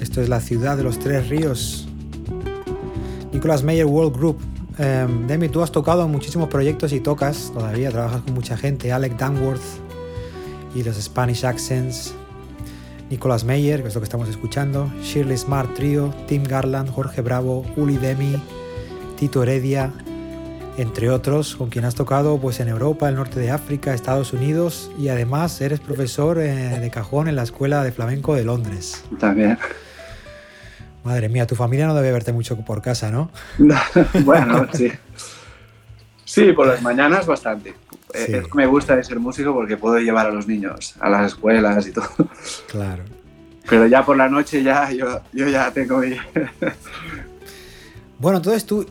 Esto 0.00 0.22
es 0.22 0.28
la 0.30 0.40
ciudad 0.40 0.78
de 0.78 0.82
los 0.82 0.98
tres 0.98 1.28
ríos. 1.28 1.86
Nicolas 3.32 3.62
Meyer 3.62 3.84
World 3.84 4.16
Group. 4.16 4.57
Eh, 4.78 5.06
Demi, 5.26 5.48
tú 5.48 5.62
has 5.62 5.72
tocado 5.72 6.04
en 6.04 6.10
muchísimos 6.10 6.48
proyectos 6.48 6.92
y 6.92 7.00
tocas 7.00 7.50
todavía, 7.52 7.90
trabajas 7.90 8.22
con 8.22 8.34
mucha 8.34 8.56
gente. 8.56 8.92
Alec 8.92 9.16
Danworth 9.16 9.60
y 10.74 10.82
los 10.82 10.96
Spanish 10.96 11.44
Accents. 11.44 12.14
Nicolas 13.10 13.44
Meyer, 13.44 13.82
que 13.82 13.88
es 13.88 13.94
lo 13.94 14.00
que 14.00 14.04
estamos 14.04 14.28
escuchando. 14.28 14.92
Shirley 15.02 15.38
Smart 15.38 15.74
Trio, 15.74 16.14
Tim 16.26 16.44
Garland, 16.44 16.90
Jorge 16.90 17.22
Bravo, 17.22 17.64
Uli 17.76 17.96
Demi, 17.96 18.36
Tito 19.18 19.42
Heredia, 19.42 19.92
entre 20.76 21.10
otros, 21.10 21.56
con 21.56 21.70
quien 21.70 21.84
has 21.84 21.94
tocado 21.94 22.38
pues, 22.38 22.60
en 22.60 22.68
Europa, 22.68 23.08
el 23.08 23.16
norte 23.16 23.40
de 23.40 23.50
África, 23.50 23.94
Estados 23.94 24.32
Unidos 24.32 24.90
y 24.98 25.08
además 25.08 25.60
eres 25.60 25.80
profesor 25.80 26.38
eh, 26.38 26.78
de 26.78 26.90
cajón 26.90 27.28
en 27.28 27.36
la 27.36 27.42
Escuela 27.42 27.82
de 27.82 27.92
Flamenco 27.92 28.34
de 28.34 28.44
Londres. 28.44 29.02
También. 29.18 29.58
Madre 31.08 31.30
mía, 31.30 31.46
tu 31.46 31.54
familia 31.54 31.86
no 31.86 31.94
debe 31.94 32.12
verte 32.12 32.34
mucho 32.34 32.54
por 32.58 32.82
casa, 32.82 33.10
¿no? 33.10 33.30
bueno, 34.26 34.66
sí. 34.74 34.92
Sí, 36.26 36.52
por 36.52 36.66
las 36.66 36.82
mañanas 36.82 37.24
bastante. 37.26 37.70
Eh, 38.12 38.24
Sí. 38.26 38.32
es 38.34 38.44
que 38.44 38.54
me 38.54 38.66
gusta 38.66 38.94
de 38.94 39.02
ser 39.02 39.18
músico 39.18 39.54
porque 39.54 39.78
puedo 39.78 39.98
llevar 39.98 40.26
a 40.26 40.30
los 40.30 40.46
niños 40.46 40.94
a 41.00 41.08
las 41.08 41.28
escuelas 41.32 41.86
y 41.86 41.92
todo. 41.92 42.08
Claro. 42.70 43.04
Pero 43.70 43.86
ya 43.86 44.04
por 44.04 44.18
la 44.18 44.28
noche 44.28 44.62
ya 44.62 44.90
yo, 44.92 45.20
yo 45.32 45.48
ya 45.48 45.70
tengo 45.70 45.96
mi... 45.98 46.14
Bueno, 48.18 48.36
entonces 48.38 48.66
tú 48.66 48.84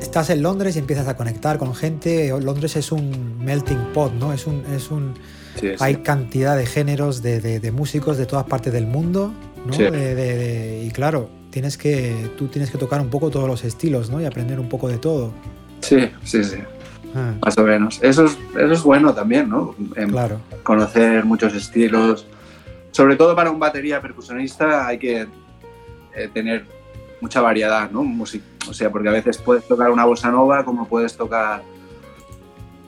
estás 0.00 0.30
en 0.30 0.42
Londres 0.42 0.76
y 0.76 0.78
empiezas 0.78 1.08
a 1.08 1.16
conectar 1.16 1.58
con 1.58 1.74
gente. 1.74 2.28
Londres 2.40 2.76
es 2.76 2.92
un 2.92 3.44
melting 3.44 3.92
pot, 3.92 4.12
¿no? 4.12 4.32
Es 4.32 4.46
un, 4.46 4.64
es 4.72 4.90
un, 4.92 5.14
Sí, 5.60 5.70
sí. 5.70 5.74
hay 5.80 5.96
cantidad 5.96 6.56
de 6.56 6.66
géneros 6.66 7.22
de, 7.22 7.40
de- 7.40 7.58
de 7.58 7.72
músicos 7.72 8.16
de 8.18 8.26
todas 8.26 8.46
partes 8.46 8.72
del 8.72 8.86
mundo, 8.86 9.32
¿no? 9.66 9.72
Sí. 9.72 9.82
De- 9.84 9.90
de- 9.90 10.14
de- 10.36 10.84
y 10.84 10.90
claro, 10.90 11.28
tienes 11.50 11.76
que, 11.78 12.30
tú 12.36 12.46
tienes 12.48 12.70
que 12.70 12.78
tocar 12.78 13.00
un 13.00 13.08
poco 13.10 13.30
todos 13.30 13.48
los 13.48 13.64
estilos, 13.64 14.10
¿no? 14.10 14.20
Y 14.20 14.24
aprender 14.24 14.58
un 14.60 14.68
poco 14.68 14.88
de 14.88 14.98
todo. 14.98 15.32
sí, 15.80 16.10
sí, 16.24 16.42
sí, 16.44 16.56
Ah, 17.14 17.32
más 17.42 17.56
o 17.56 17.62
menos. 17.64 17.98
Eso 18.02 18.26
es, 18.26 18.36
eso 18.54 18.72
es 18.72 18.82
bueno 18.82 19.14
también, 19.14 19.48
¿no? 19.48 19.74
Em, 19.96 20.10
claro, 20.10 20.40
Conocer 20.62 21.24
muchos 21.24 21.54
estilos. 21.54 22.26
Sobre 22.90 23.16
todo 23.16 23.34
para 23.34 23.50
un 23.50 23.58
batería 23.58 24.00
percusionista 24.02 24.86
hay 24.86 24.98
que 24.98 25.26
eh, 26.14 26.28
tener 26.34 26.66
mucha 27.22 27.40
variedad, 27.40 27.90
¿no? 27.90 28.02
Musi- 28.02 28.42
o 28.68 28.74
sea, 28.74 28.90
porque 28.90 29.08
a 29.08 29.12
veces 29.12 29.38
puedes 29.38 29.66
tocar 29.66 29.90
una 29.90 30.04
bossa 30.04 30.30
nova 30.30 30.64
como 30.64 30.86
puedes 30.86 31.16
tocar 31.16 31.62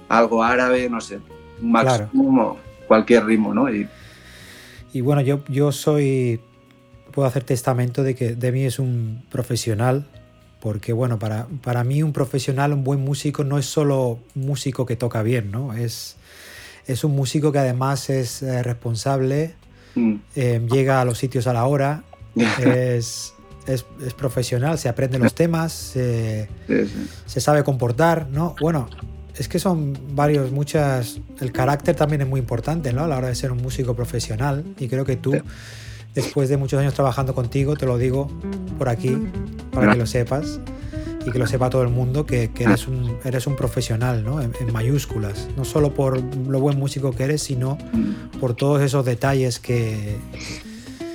algo 0.09 0.43
árabe, 0.43 0.89
no 0.91 1.01
sé, 1.01 1.19
un 1.63 1.71
Claro. 1.73 2.09
o 2.15 2.57
cualquier 2.89 3.25
ritmo, 3.25 3.55
¿no? 3.55 3.73
Y, 3.73 3.89
Y 4.93 5.01
bueno, 5.01 5.21
yo, 5.23 5.41
yo 5.49 5.71
soy, 5.73 6.41
puedo 7.11 7.27
hacer 7.29 7.45
testamento 7.45 8.03
de 8.03 8.15
que 8.15 8.35
Demi 8.35 8.65
es 8.65 8.79
un 8.79 9.25
profesional, 9.31 10.07
porque 10.61 10.93
bueno, 10.93 11.19
para, 11.19 11.47
para 11.63 11.85
mí 11.85 12.03
un 12.03 12.13
profesional, 12.13 12.73
un 12.73 12.85
buen 12.85 13.01
músico, 13.01 13.45
no 13.45 13.59
es 13.59 13.67
solo 13.67 14.19
músico 14.35 14.87
que 14.87 14.97
toca 14.97 15.23
bien, 15.23 15.51
¿no? 15.51 15.75
Es, 15.75 16.17
es 16.87 17.05
un 17.05 17.15
músico 17.15 17.53
que 17.53 17.59
además 17.59 18.11
es 18.11 18.43
eh, 18.43 18.63
responsable, 18.63 19.55
mm, 19.95 20.15
eh, 20.37 20.67
llega 20.71 21.01
a 21.01 21.05
los 21.05 21.19
sitios 21.19 21.47
a 21.47 21.53
la 21.53 21.65
hora, 21.67 22.05
es, 22.59 23.35
es, 23.67 23.87
es 24.05 24.15
profesional, 24.15 24.79
se 24.79 24.89
aprende 24.89 25.19
los 25.19 25.35
temas, 25.35 25.73
se, 25.73 26.49
sí, 26.67 26.87
sí. 26.87 27.09
se 27.27 27.41
sabe 27.41 27.65
comportar, 27.65 28.29
¿no? 28.31 28.55
Bueno, 28.61 28.89
es 29.41 29.49
que 29.49 29.59
son 29.59 29.97
varios, 30.15 30.53
muchas. 30.53 31.19
El 31.41 31.51
carácter 31.51 31.97
también 31.97 32.21
es 32.21 32.29
muy 32.29 32.41
importante, 32.41 32.93
¿no? 32.93 33.05
A 33.05 33.09
la 33.09 33.17
hora 33.17 33.29
de 33.29 33.35
ser 33.35 33.53
un 33.53 33.63
músico 33.63 33.97
profesional. 33.97 34.65
Y 34.79 34.87
creo 34.89 35.07
que 35.07 35.17
tú. 35.17 35.33
Después 36.15 36.49
de 36.49 36.57
muchos 36.57 36.81
años 36.81 36.95
trabajando 36.95 37.35
contigo, 37.35 37.77
te 37.77 37.87
lo 37.87 37.99
digo 37.99 38.29
por 38.79 38.89
aquí, 38.89 39.17
para 39.73 39.93
que 39.93 39.99
lo 39.99 40.07
sepas. 40.07 40.61
y 41.27 41.31
que 41.31 41.39
lo 41.39 41.47
sepa 41.47 41.69
todo 41.69 41.83
el 41.83 41.91
mundo 41.91 42.25
que, 42.25 42.51
que 42.51 42.65
eres, 42.65 42.89
un, 42.89 43.19
eres 43.25 43.47
un 43.47 43.55
profesional, 43.55 44.25
¿no? 44.25 44.41
En, 44.41 44.53
en 44.59 44.73
mayúsculas. 44.73 45.49
No 45.55 45.67
solo 45.67 45.93
por 45.93 46.19
lo 46.19 46.61
buen 46.61 46.79
músico 46.79 47.13
que 47.13 47.25
eres, 47.25 47.43
sino 47.43 47.77
por 48.41 48.55
todos 48.55 48.81
esos 48.81 49.05
detalles 49.05 49.59
que, 49.59 50.17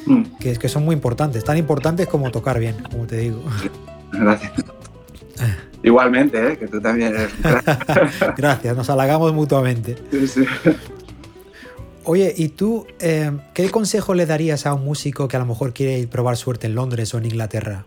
Mm, 0.05 0.23
que, 0.39 0.53
que 0.53 0.69
son 0.69 0.85
muy 0.85 0.93
importantes. 0.93 1.43
Tan 1.43 1.57
importantes 1.57 2.07
como 2.07 2.31
tocar 2.31 2.59
bien, 2.59 2.75
como 2.91 3.05
te 3.05 3.17
digo. 3.17 3.43
Gracias. 4.11 4.51
Igualmente, 5.83 6.53
¿eh? 6.53 6.57
que 6.57 6.67
tú 6.67 6.81
también 6.81 7.13
eres. 7.13 7.31
Gracias, 8.37 8.75
nos 8.75 8.89
halagamos 8.89 9.33
mutuamente. 9.33 9.95
Sí, 10.11 10.27
sí. 10.27 10.45
Oye, 12.07 12.33
¿y 12.37 12.49
tú 12.49 12.85
eh, 12.99 13.31
qué 13.55 13.71
consejo 13.71 14.13
le 14.13 14.27
darías 14.27 14.67
a 14.67 14.75
un 14.75 14.85
músico 14.85 15.27
que 15.27 15.37
a 15.37 15.39
lo 15.39 15.47
mejor 15.47 15.73
quiere 15.73 15.97
ir 15.97 16.07
probar 16.07 16.37
suerte 16.37 16.67
en 16.67 16.75
Londres 16.75 17.13
o 17.13 17.17
en 17.17 17.25
Inglaterra? 17.25 17.85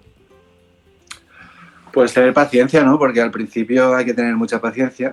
Pues 1.93 2.13
tener 2.13 2.35
paciencia, 2.35 2.83
¿no? 2.83 2.99
Porque 2.99 3.21
al 3.21 3.31
principio 3.31 3.95
hay 3.95 4.05
que 4.05 4.15
tener 4.15 4.35
mucha 4.35 4.61
paciencia. 4.61 5.13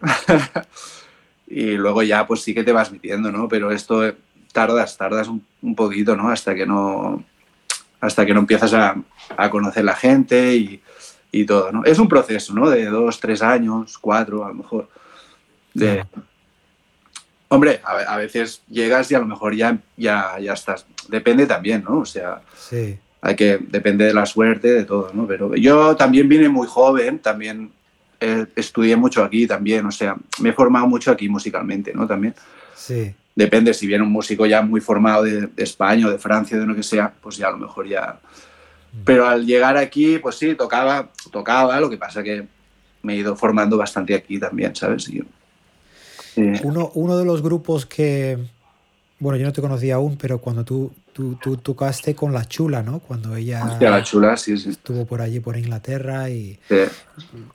y 1.48 1.74
luego 1.74 2.02
ya, 2.02 2.26
pues 2.26 2.42
sí 2.42 2.56
que 2.56 2.64
te 2.64 2.72
vas 2.72 2.92
metiendo, 2.92 3.32
¿no? 3.32 3.48
Pero 3.48 3.72
esto 3.72 4.04
eh, 4.04 4.16
tardas, 4.52 4.98
tardas 4.98 5.28
un, 5.28 5.46
un 5.62 5.76
poquito, 5.76 6.16
¿no? 6.16 6.30
Hasta 6.30 6.56
que 6.56 6.66
no, 6.66 7.24
hasta 8.02 8.26
que 8.26 8.34
no 8.34 8.40
empiezas 8.40 8.74
a, 8.74 8.96
a 9.38 9.50
conocer 9.52 9.84
la 9.84 9.96
gente 9.96 10.56
y, 10.56 10.82
y 11.32 11.46
todo, 11.46 11.72
¿no? 11.72 11.84
Es 11.84 12.00
un 12.00 12.08
proceso, 12.08 12.54
¿no? 12.56 12.72
De 12.72 12.86
dos, 12.86 13.20
tres 13.20 13.44
años, 13.44 14.00
cuatro, 14.00 14.46
a 14.46 14.48
lo 14.48 14.56
mejor. 14.56 14.90
De. 15.76 16.04
Hombre, 17.48 17.82
a, 17.84 18.14
a 18.14 18.18
veces 18.18 18.62
llegas 18.70 19.12
y 19.12 19.16
a 19.16 19.20
lo 19.20 19.25
mejor 19.25 19.56
ya, 19.56 19.78
ya, 19.98 20.38
ya 20.40 20.54
estás. 20.54 20.86
Depende 21.08 21.46
también, 21.46 21.84
¿no? 21.84 22.00
O 22.00 22.06
sea, 22.06 22.42
Sí, 22.58 22.98
hay 23.25 23.36
que 23.36 23.58
depende 23.58 24.06
de 24.06 24.14
la 24.14 24.28
suerte 24.28 24.72
de 24.72 24.86
todo 24.86 25.10
no 25.12 25.25
pero 25.25 25.56
yo 25.56 25.96
también 25.96 26.30
vine 26.30 26.48
muy 26.48 26.68
joven 26.68 27.18
también 27.18 27.72
eh, 28.20 28.46
estudié 28.56 28.96
mucho 28.96 29.24
aquí 29.24 29.48
también 29.48 29.84
o 29.88 29.92
sea 29.92 30.16
me 30.40 30.50
he 30.50 30.54
formado 30.54 30.86
mucho 30.86 31.10
aquí 31.10 31.28
musicalmente 31.28 31.92
no 31.92 32.06
también. 32.06 32.36
Sí. 32.75 33.16
depende 33.34 33.74
si 33.74 33.88
viene 33.88 34.04
un 34.04 34.12
músico 34.12 34.46
ya 34.46 34.62
muy 34.62 34.80
formado 34.80 35.24
de, 35.24 35.48
de 35.48 35.64
España 35.64 36.06
o 36.06 36.12
de 36.12 36.20
Francia 36.20 36.56
de 36.56 36.68
lo 36.68 36.75
que 36.75 36.84
sea 36.84 37.12
pues 37.20 37.38
ya 37.38 37.48
a 37.48 37.52
lo 37.52 37.58
mejor 37.58 37.88
ya. 37.88 38.20
Pero 39.04 39.28
al 39.28 39.44
llegar 39.44 39.75
aquí 39.75 40.20
pues 40.20 40.36
sí 40.36 40.54
tocaba 40.54 41.10
tocaba 41.32 41.80
lo 41.80 41.90
que 41.90 41.98
pasa 41.98 42.22
que 42.22 42.46
me 43.02 43.14
he 43.14 43.18
ido 43.18 43.36
formando 43.36 43.75
bastante 43.75 44.14
aquí 44.14 44.38
también 44.38 44.75
sabes 44.75 45.10
Y, 45.10 45.24
Uno, 46.63 46.92
uno 46.96 47.18
de 47.18 47.25
los 47.25 47.42
grupos 47.42 47.86
que, 47.86 48.38
bueno, 49.20 49.38
yo 49.38 49.46
no 49.46 49.54
te 49.54 49.62
conocía 49.62 49.96
aún, 49.96 50.18
pero 50.18 50.39
cuando 50.39 50.63
tú, 50.65 50.92
tú, 51.13 51.36
tú 51.42 51.58
tocaste 51.58 52.15
con 52.15 52.34
La 52.34 52.46
Chula, 52.46 52.84
¿no? 52.84 53.00
Cuando 53.00 53.36
ella 53.36 53.63
hostia, 53.65 53.89
la 53.89 54.04
chula 54.04 54.38
sí 54.38 54.58
sí, 54.58 54.70
estuvo 54.70 55.06
por 55.06 55.22
allí, 55.22 55.39
por 55.39 55.58
Inglaterra, 55.58 56.30
y 56.30 56.60
sí 56.68 56.75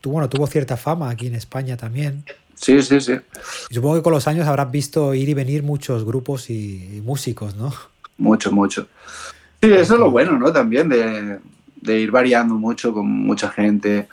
tú, 0.00 0.10
bueno, 0.10 0.28
tuvo 0.28 0.46
cierta 0.46 0.76
fama 0.76 1.10
aquí 1.10 1.26
en 1.26 1.34
España 1.34 1.76
también. 1.76 2.24
sí 2.54 2.80
sí 2.82 3.00
sí 3.00 3.14
Y 3.70 3.74
supongo 3.74 3.96
que 3.96 4.02
con 4.02 4.12
los 4.12 4.26
años 4.26 4.46
habrás 4.46 4.70
visto 4.70 5.14
ir 5.14 5.28
y 5.28 5.34
venir 5.34 5.62
muchos 5.62 6.04
grupos 6.04 6.50
y, 6.50 6.96
y 6.96 7.00
músicos, 7.00 7.54
¿no? 7.56 7.72
Mucho, 8.18 8.52
mucho. 8.52 8.86
Sí, 9.62 9.72
eso 9.72 9.94
es 9.94 10.00
lo 10.00 10.10
bueno, 10.10 10.38
¿no? 10.38 10.52
También 10.52 10.88
de, 10.88 11.38
de 11.80 12.00
ir 12.00 12.10
variando 12.10 12.54
mucho 12.54 12.92
con 12.92 13.06
mucha 13.06 13.50
gente. 13.50 14.08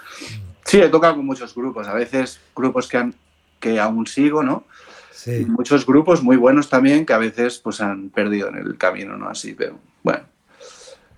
Sí, 0.65 0.79
he 0.79 0.89
tocado 0.89 1.15
con 1.15 1.25
muchos 1.25 1.53
grupos, 1.55 1.87
a 1.87 1.93
veces 1.93 2.39
grupos 2.55 2.87
que, 2.87 2.97
han, 2.97 3.13
que 3.59 3.79
aún 3.79 4.07
sigo, 4.07 4.43
¿no? 4.43 4.65
Y 5.25 5.29
Sí, 5.39 5.45
muchos 5.45 5.85
grupos 5.85 6.23
muy 6.23 6.37
buenos 6.37 6.69
también 6.69 7.05
que 7.05 7.11
a 7.13 7.17
veces 7.17 7.57
pues 7.57 7.81
han 7.81 8.09
perdido 8.09 8.47
en 8.49 8.55
el 8.55 8.77
camino, 8.77 9.17
¿no? 9.17 9.27
Así, 9.29 9.53
pero 9.53 9.77
bueno, 10.03 10.21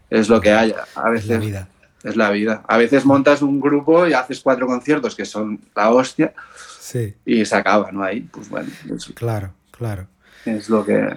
es 0.10 0.30
lo 0.30 0.42
que 0.42 0.52
hay. 0.52 0.72
A 0.72 0.84
es 0.84 0.96
la 0.96 1.10
veces 1.12 1.40
vida. 1.40 1.68
es 2.04 2.16
la 2.16 2.32
vida. 2.32 2.64
A 2.68 2.78
veces 2.78 3.06
montas 3.06 3.42
un 3.44 3.60
grupo 3.60 4.08
y 4.08 4.14
haces 4.14 4.40
cuatro 4.40 4.66
conciertos 4.68 5.16
que 5.16 5.26
son 5.26 5.60
la 5.76 5.92
hostia 5.92 6.34
Sí, 6.80 7.14
y 7.26 7.46
se 7.46 7.56
acaba, 7.56 7.92
¿no? 7.92 8.02
Ahí, 8.04 8.22
pues 8.22 8.50
bueno, 8.50 8.70
claro, 9.14 9.54
claro. 9.72 10.08
es 10.46 10.70
lo 10.70 10.84
que... 10.84 11.16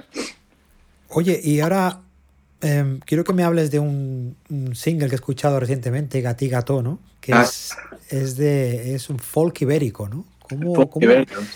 Oye, 1.08 1.40
y 1.42 1.60
ahora 1.60 2.00
em, 2.60 3.00
quiero 3.00 3.24
que 3.24 3.32
me 3.32 3.44
hables 3.44 3.70
de 3.70 3.78
un, 3.78 4.36
un 4.50 4.74
single 4.74 5.08
que 5.08 5.14
he 5.14 5.16
escuchado 5.16 5.58
recientemente, 5.60 6.20
Gatí 6.20 6.48
Gato, 6.48 6.82
¿no? 6.82 6.98
Que 7.20 7.32
Ah. 7.32 7.42
es, 7.42 7.74
es 8.10 8.36
de 8.36 8.94
es 8.94 9.08
un 9.08 9.18
folk 9.18 9.62
ibérico, 9.62 10.08
¿no? 10.08 10.26
¿Cómo, 10.48 10.90
cómo- 10.90 11.06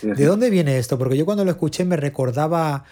sí, 0.00 0.08
¿De 0.08 0.14
sí. 0.16 0.22
dónde 0.22 0.50
viene 0.50 0.78
esto? 0.78 0.98
Porque 0.98 1.16
yo 1.16 1.24
cuando 1.24 1.44
lo 1.44 1.50
escuché 1.50 1.84
me 1.84 1.96
recordaba 1.96 2.84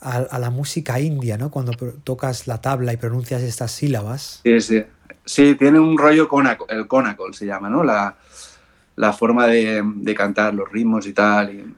a, 0.00 0.16
a 0.16 0.38
la 0.38 0.50
música 0.50 1.00
india, 1.00 1.38
¿no? 1.38 1.50
Cuando 1.50 1.72
tocas 2.04 2.46
la 2.46 2.60
tabla 2.60 2.92
y 2.92 2.96
pronuncias 2.96 3.42
estas 3.42 3.72
sílabas. 3.72 4.40
Sí, 4.44 4.60
sí. 4.60 4.84
Sí, 5.24 5.54
tiene 5.54 5.78
un 5.80 5.96
rollo 5.96 6.28
conaco, 6.28 6.66
el 6.68 6.86
conacol 6.86 7.34
se 7.34 7.46
llama, 7.46 7.70
¿no? 7.70 7.82
La, 7.82 8.16
la 8.96 9.12
forma 9.12 9.46
de, 9.46 9.82
de 9.82 10.14
cantar, 10.14 10.52
los 10.54 10.70
ritmos 10.70 11.06
y 11.06 11.12
tal. 11.14 11.54
y- 11.54 11.74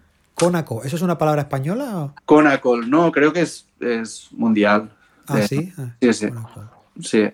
¿eso 0.85 0.97
es 0.97 1.03
una 1.03 1.17
palabra 1.17 1.43
española? 1.43 2.13
Conacol, 2.25 2.91
no, 2.91 3.11
creo 3.13 3.33
que 3.33 3.43
es, 3.43 3.67
es 3.81 4.29
mundial. 4.33 4.91
Ah, 5.29 5.41
Eh, 5.41 5.49
sí. 5.49 5.73
Ah, 5.79 5.95
sí, 6.01 6.13
sí. 6.13 6.29
Cónaco. 6.29 6.65
Sí. 7.01 7.29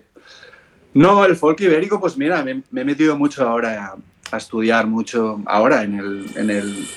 No, 0.93 1.25
el 1.25 1.35
folk 1.35 1.59
ibérico, 1.61 1.99
pues 1.99 2.15
mira, 2.17 2.43
me, 2.43 2.61
me 2.69 2.81
he 2.81 2.85
metido 2.85 3.17
mucho 3.17 3.47
ahora 3.47 3.87
a, 3.87 3.95
a 4.33 4.37
estudiar 4.37 4.87
mucho, 4.87 5.41
ahora 5.45 5.83
en 5.83 5.99
el... 5.99 6.31
En 6.35 6.49
el 6.49 6.87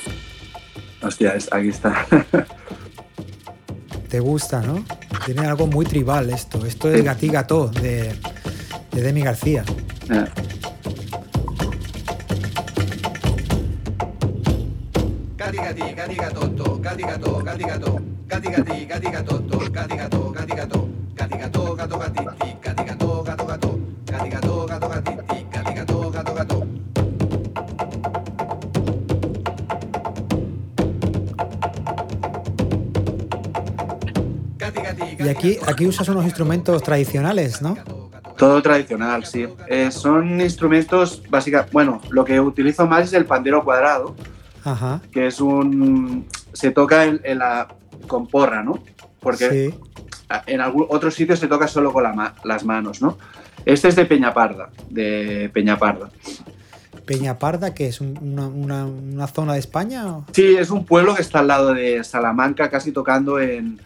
hostia, 1.03 1.35
aquí 1.53 1.69
está. 1.69 2.07
Te 4.09 4.21
gusta, 4.21 4.63
¿no? 4.63 4.83
Tiene 5.27 5.47
algo 5.47 5.67
muy 5.67 5.85
tribal 5.85 6.31
esto. 6.31 6.65
Esto 6.65 6.89
es 6.91 7.01
Sí. 7.01 7.03
Gatí 7.03 7.29
Gato 7.29 7.69
de, 7.69 8.15
de 8.93 9.03
Demi 9.03 9.21
García. 9.21 9.65
Eh, 10.09 10.25
Gati 15.37 15.59
gati, 15.59 15.95
gati 15.95 16.15
gatotto, 16.17 16.79
gati 16.81 17.03
gato, 17.03 17.39
gati 17.45 17.65
gato, 17.65 18.01
gati 18.27 18.49
gati, 18.51 18.87
gati 18.87 19.11
gatotto, 19.11 19.59
gati 19.71 19.97
gato, 19.97 20.33
gati 20.33 20.55
gato, 20.57 20.89
gati 21.15 21.39
gato, 21.39 21.77
Y 35.27 35.29
aquí, 35.29 35.59
aquí 35.67 35.87
usas 35.87 36.09
unos 36.09 36.25
instrumentos 36.25 36.81
tradicionales, 36.85 37.61
¿no? 37.61 37.77
todo 38.37 38.61
tradicional, 38.63 39.25
sí. 39.25 39.47
Eh, 39.67 39.91
son 39.91 40.41
instrumentos, 40.43 41.23
básicamente, 41.31 41.73
bueno, 41.73 42.01
lo 42.11 42.23
que 42.25 42.39
utilizo 42.39 42.87
más 42.87 43.05
es 43.07 43.13
el 43.15 43.25
pandero 43.25 43.65
cuadrado, 43.65 44.15
Ajá. 44.63 45.01
que 45.11 45.27
es 45.27 45.41
un... 45.41 46.27
se 46.53 46.71
toca 46.71 47.05
en, 47.07 47.21
en 47.25 47.39
la, 47.39 47.67
con 48.07 48.27
porra, 48.29 48.63
¿no? 48.63 48.79
Porque 49.21 49.71
Sí. 49.73 49.75
en 50.47 50.61
algún 50.61 50.85
otros 50.91 51.15
sitios 51.15 51.39
se 51.41 51.49
toca 51.49 51.67
solo 51.67 51.93
con 51.95 52.03
la 52.03 52.13
ma- 52.13 52.35
las 52.45 52.63
manos, 52.63 53.01
¿no? 53.01 53.17
Este 53.65 53.89
es 53.89 53.97
de 53.97 54.05
Peñaparda, 54.05 54.69
de 54.91 55.51
Peñaparda. 55.55 56.11
Peñaparda, 57.07 57.73
que 57.73 57.87
es 57.87 58.01
un- 58.03 58.19
una, 58.21 58.49
una- 58.49 58.85
una 58.87 59.27
zona 59.29 59.55
de 59.55 59.61
España. 59.61 60.05
Sí, 60.33 60.57
es 60.59 60.69
un 60.71 60.85
pueblo 60.85 61.15
que 61.15 61.23
está 61.23 61.39
al 61.39 61.49
lado 61.49 61.73
de 61.73 62.05
Salamanca, 62.05 62.69
casi 62.69 62.93
tocando 62.93 63.41
en, 63.41 63.81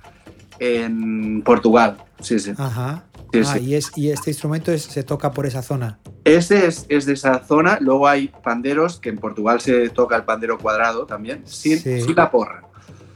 en 0.60 1.42
Portugal. 1.42 1.96
Sí, 2.20 2.38
sí. 2.38 2.52
Ajá. 2.56 3.04
Sí, 3.32 3.40
Ah, 3.40 3.44
sí. 3.44 3.58
Y, 3.64 3.74
es, 3.76 3.92
y 3.96 4.10
este 4.10 4.30
instrumento 4.30 4.72
es- 4.72 4.82
se 4.82 5.02
toca 5.02 5.30
por 5.32 5.46
esa 5.46 5.62
zona. 5.62 5.98
Ese 6.24 6.66
es, 6.66 6.84
es 6.88 7.06
de 7.06 7.12
esa 7.14 7.38
zona. 7.44 7.78
Luego 7.80 8.06
hay 8.08 8.28
panderos, 8.42 8.98
que 9.00 9.08
en 9.08 9.18
Portugal 9.18 9.60
se 9.60 9.88
toca 9.88 10.16
el 10.16 10.24
pandero 10.24 10.58
cuadrado 10.58 11.06
también, 11.06 11.42
sin, 11.46 11.78
Sí. 11.78 12.00
sin 12.02 12.14
la 12.16 12.30
porra, 12.30 12.62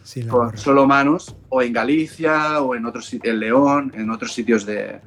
Sí, 0.04 0.22
la 0.22 0.30
con 0.30 0.46
borra. 0.46 0.57
solo 0.57 0.87
manos, 0.87 1.35
o 1.48 1.62
en 1.62 1.72
Galicia, 1.72 2.61
o 2.62 2.74
en 2.76 2.87
otros 2.87 3.12
en 3.12 3.38
León, 3.40 3.92
en 3.96 4.09
otros 4.11 4.33
sitios 4.33 4.64
de, 4.64 5.00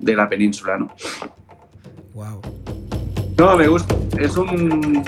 de 0.00 0.16
la 0.16 0.28
península, 0.28 0.76
¿no? 0.76 0.92
Wow. 2.14 2.40
No, 3.38 3.56
me 3.56 3.68
gusta, 3.68 3.94
es 4.18 4.36
un... 4.36 5.04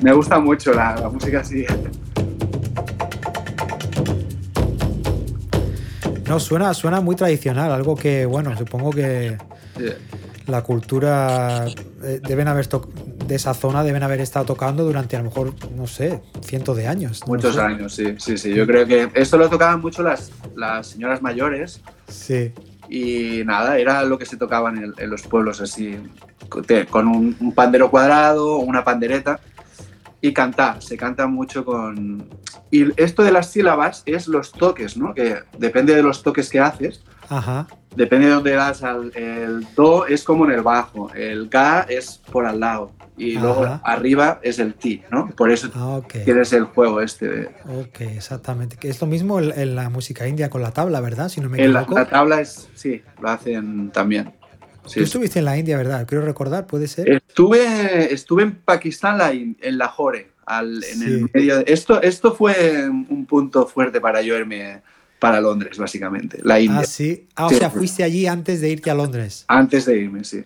Me 0.00 0.12
gusta 0.14 0.40
mucho 0.40 0.72
la, 0.72 0.96
la 0.96 1.10
música 1.10 1.40
así. 1.40 1.66
No, 6.28 6.40
suena, 6.40 6.72
suena 6.74 7.00
muy 7.00 7.16
tradicional, 7.16 7.70
algo 7.72 7.94
que, 7.96 8.24
bueno, 8.26 8.56
supongo 8.56 8.90
que 8.90 9.36
la 10.46 10.62
cultura 10.62 11.66
eh, 12.02 12.20
deben 12.22 12.48
haber 12.48 12.66
de 12.68 13.34
esa 13.34 13.54
zona 13.54 13.82
deben 13.82 14.02
haber 14.02 14.20
estado 14.20 14.44
tocando 14.44 14.84
durante 14.84 15.16
a 15.16 15.20
lo 15.20 15.26
mejor, 15.26 15.54
no 15.74 15.86
sé, 15.86 16.22
cientos 16.42 16.76
de 16.76 16.86
años. 16.86 17.20
no 17.26 17.34
Muchos 17.34 17.54
sé. 17.54 17.60
años, 17.60 17.94
sí, 17.94 18.14
sí, 18.18 18.36
sí. 18.36 18.54
Yo 18.54 18.66
creo 18.66 18.86
que 18.86 19.10
esto 19.14 19.38
lo 19.38 19.48
tocaban 19.48 19.80
mucho 19.80 20.02
las, 20.02 20.30
las 20.54 20.86
señoras 20.88 21.22
mayores 21.22 21.80
Sí, 22.08 22.52
y 22.88 23.42
nada, 23.46 23.78
era 23.78 24.04
lo 24.04 24.18
que 24.18 24.26
se 24.26 24.36
tocaba 24.36 24.68
en, 24.70 24.78
el- 24.78 24.94
en 24.98 25.08
los 25.10 25.22
pueblos 25.22 25.60
así, 25.62 25.96
con 26.90 27.08
un, 27.08 27.36
un 27.40 27.52
pandero 27.52 27.90
cuadrado 27.90 28.56
o 28.56 28.58
una 28.58 28.84
pandereta 28.84 29.40
y 30.20 30.32
cantar, 30.32 30.82
se 30.82 30.96
canta 30.96 31.26
mucho 31.26 31.64
con... 31.64 32.28
y 32.82 32.92
esto 32.96 33.22
de 33.22 33.30
las 33.32 33.50
sílabas 33.52 34.02
es 34.06 34.26
los 34.28 34.52
toques, 34.52 34.96
¿no? 34.96 35.14
Que 35.14 35.38
depende 35.58 35.94
de 35.94 36.02
los 36.02 36.22
toques 36.22 36.48
que 36.50 36.60
haces, 36.60 37.02
Ajá. 37.28 37.66
depende 37.94 38.26
de 38.26 38.32
dónde 38.32 38.52
das 38.52 38.82
al 38.82 39.12
el 39.16 39.66
do 39.76 40.06
es 40.06 40.24
como 40.24 40.44
en 40.46 40.52
el 40.52 40.62
bajo, 40.62 41.10
el 41.14 41.48
ga 41.48 41.82
es 41.88 42.20
por 42.32 42.46
al 42.46 42.60
lado 42.60 42.90
y 43.16 43.38
luego 43.38 43.64
Ajá. 43.64 43.80
arriba 43.84 44.40
es 44.42 44.58
el 44.58 44.74
ti, 44.74 45.02
¿no? 45.10 45.28
Por 45.36 45.50
eso 45.52 45.70
Ah, 45.74 45.98
ok. 45.98 46.14
tienes 46.24 46.52
el 46.52 46.64
juego 46.64 47.00
este 47.00 47.28
de 47.28 47.48
Ok, 47.68 48.00
exactamente. 48.00 48.76
Que 48.76 48.88
es 48.88 49.00
lo 49.00 49.06
mismo 49.06 49.38
en, 49.40 49.76
la 49.76 49.88
música 49.88 50.26
india 50.26 50.50
con 50.50 50.60
la 50.62 50.72
tabla, 50.72 51.00
¿verdad? 51.00 51.28
Si 51.28 51.40
no 51.40 51.48
me 51.48 51.62
en 51.62 51.72
la, 51.72 51.82
equivoco. 51.82 52.00
la 52.00 52.08
tabla 52.08 52.40
es 52.40 52.68
sí, 52.74 53.02
lo 53.20 53.28
hacen 53.30 53.90
también. 53.92 54.32
Sí, 54.86 54.94
Tú 54.94 55.00
sí. 55.00 55.02
estuviste 55.04 55.38
en 55.38 55.46
la 55.46 55.56
India, 55.56 55.78
¿verdad? 55.78 56.06
Quiero 56.06 56.24
recordar, 56.26 56.66
¿puede 56.66 56.88
ser? 56.88 57.08
Estuve, 57.08 58.12
estuve 58.12 58.42
en 58.42 58.56
Pakistán, 58.56 59.16
la- 59.16 59.30
en 59.32 59.56
Lahore, 59.78 60.33
al, 60.46 60.82
en 60.84 60.98
Sí. 60.98 61.04
el 61.04 61.30
medio 61.32 61.58
de- 61.58 61.64
esto, 61.72 62.00
esto 62.02 62.34
fue 62.34 62.88
un 62.88 63.26
punto 63.26 63.66
fuerte 63.66 64.00
para 64.00 64.22
yo 64.22 64.36
irme 64.38 64.82
para 65.18 65.40
Londres, 65.40 65.78
básicamente, 65.78 66.38
la 66.42 66.60
India. 66.60 66.80
ah, 66.80 66.84
sí. 66.84 67.26
Ah, 67.34 67.46
o 67.46 67.48
Sí. 67.50 67.56
sea, 67.56 67.70
fuiste 67.70 68.02
allí 68.04 68.26
antes 68.26 68.60
de 68.60 68.68
irte 68.70 68.90
a 68.90 68.94
Londres. 68.94 69.44
Antes 69.48 69.86
de 69.86 69.96
irme, 69.98 70.22
sí. 70.24 70.44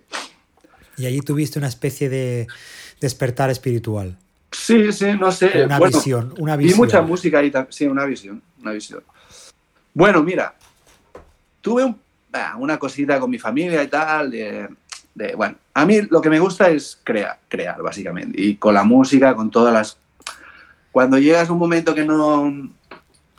Y 0.97 1.05
allí 1.05 1.19
tuviste 1.21 1.59
una 1.59 1.67
especie 1.67 2.09
de 2.09 2.47
despertar 3.01 3.49
espiritual. 3.49 4.17
Sí, 4.51 4.91
sí, 4.93 5.05
no 5.19 5.31
sé. 5.31 5.63
Una 5.65 5.79
bueno, 5.79 5.97
visión. 5.97 6.33
Una 6.39 6.55
Vi 6.55 6.65
visión. 6.65 6.79
mucha 6.85 7.01
música 7.01 7.39
ahí, 7.39 7.51
tam- 7.51 7.67
sí, 7.69 7.85
una 7.87 8.05
visión, 8.05 8.41
una 8.61 8.71
visión. 8.71 9.03
Bueno, 9.93 10.23
mira, 10.23 10.55
tuve 11.61 11.83
un- 11.83 11.99
una 12.59 12.77
cosita 12.77 13.19
con 13.19 13.29
mi 13.29 13.39
familia 13.39 13.81
y 13.83 13.87
tal, 13.87 14.33
de- 15.19 15.35
bueno, 15.35 15.55
a 15.73 15.85
mí 15.85 16.01
lo 16.09 16.21
que 16.21 16.29
me 16.29 16.39
gusta 16.39 16.69
es 16.69 16.99
crear, 17.03 17.37
crear, 17.47 17.81
básicamente, 17.81 18.41
y 18.41 18.55
con 18.55 18.73
la 18.73 18.83
música, 18.83 19.35
con 19.35 19.51
todas 19.51 19.73
las... 19.73 19.97
Cuando 20.91 21.17
llegas 21.19 21.49
a 21.49 21.53
un 21.53 21.59
momento 21.59 21.93
que 21.93 22.03
no, 22.05 22.49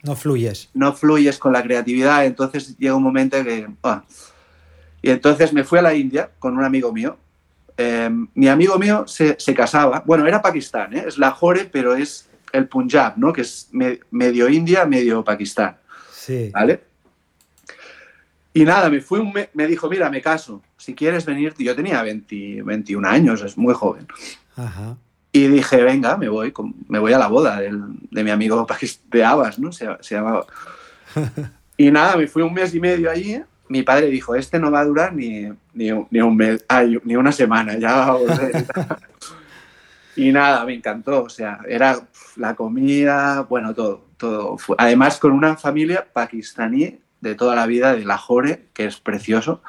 No 0.04 0.14
fluyes. 0.16 0.68
no 0.74 0.92
fluyes 0.92 1.38
con 1.38 1.52
la 1.52 1.62
creatividad, 1.62 2.24
entonces 2.26 2.76
llega 2.78 2.94
un 2.94 3.02
momento 3.02 3.42
que... 3.42 3.66
ah. 3.82 4.04
Y 5.02 5.10
entonces 5.10 5.52
me 5.52 5.64
fui 5.64 5.78
a 5.78 5.82
la 5.82 5.94
India 5.94 6.30
con 6.38 6.56
un 6.56 6.62
amigo 6.64 6.92
mío. 6.92 7.16
Eh, 7.78 8.10
mi 8.34 8.48
amigo 8.48 8.78
mío 8.78 9.04
se, 9.08 9.36
se 9.40 9.54
casaba, 9.54 10.02
bueno, 10.04 10.26
era 10.26 10.42
Pakistán, 10.42 10.94
¿eh? 10.94 11.04
es 11.08 11.16
Lahore, 11.16 11.64
pero 11.64 11.94
es 11.96 12.28
el 12.52 12.68
Punjab, 12.68 13.16
¿no? 13.16 13.32
que 13.32 13.40
es 13.40 13.68
me- 13.72 14.00
medio 14.10 14.48
India, 14.50 14.84
medio 14.84 15.24
Pakistán, 15.24 15.76
Sí. 16.12 16.50
¿vale? 16.52 16.82
Y 18.52 18.64
nada, 18.64 18.90
me, 18.90 19.00
fui 19.00 19.20
un 19.20 19.32
me, 19.32 19.48
me 19.54 19.66
dijo, 19.66 19.88
mira, 19.88 20.10
me 20.10 20.20
caso, 20.20 20.60
si 20.76 20.94
quieres 20.94 21.24
venir, 21.24 21.54
yo 21.58 21.76
tenía 21.76 22.02
20 22.02 22.62
21 22.64 23.06
años, 23.08 23.42
es 23.42 23.56
muy 23.56 23.74
joven. 23.74 24.06
Ajá. 24.56 24.96
Y 25.32 25.46
dije, 25.46 25.84
venga, 25.84 26.16
me 26.16 26.28
voy, 26.28 26.52
me 26.88 26.98
voy 26.98 27.12
a 27.12 27.18
la 27.18 27.28
boda 27.28 27.60
del- 27.60 27.80
de 28.10 28.24
mi 28.24 28.30
amigo 28.30 28.66
de 29.12 29.24
Abbas, 29.24 29.58
¿no? 29.60 29.70
Se, 29.72 29.86
se 30.00 30.14
llamaba. 30.16 30.46
Y 31.76 31.90
nada, 31.90 32.16
me 32.16 32.26
fui 32.26 32.42
un 32.42 32.52
mes 32.52 32.74
y 32.74 32.80
medio 32.80 33.10
allí. 33.10 33.40
Mi 33.68 33.82
padre 33.82 34.08
dijo, 34.08 34.34
este 34.34 34.58
no 34.58 34.70
va 34.70 34.80
a 34.80 34.84
durar 34.84 35.14
ni, 35.14 35.48
ni, 35.72 35.88
ni 36.10 36.20
un 36.20 36.36
mes, 36.36 36.62
ay, 36.68 36.98
ni 37.04 37.16
una 37.16 37.32
semana, 37.32 37.78
ya 37.78 37.94
va 37.96 38.04
a 38.06 38.12
volver. 38.16 38.66
y 40.16 40.30
nada, 40.32 40.64
me 40.66 40.74
encantó. 40.74 41.22
O 41.22 41.28
sea, 41.30 41.60
era 41.66 41.98
la 42.36 42.54
comida, 42.54 43.42
bueno, 43.48 43.72
todo. 43.74 44.04
todo. 44.18 44.58
Fue- 44.58 44.76
Además, 44.78 45.18
con 45.18 45.32
una 45.32 45.56
familia 45.56 46.06
pakistaní 46.12 46.98
de 47.20 47.34
toda 47.34 47.54
la 47.54 47.66
vida, 47.66 47.94
de 47.94 48.04
Lahore, 48.04 48.66
que 48.72 48.86
es 48.86 48.98
precioso. 49.00 49.62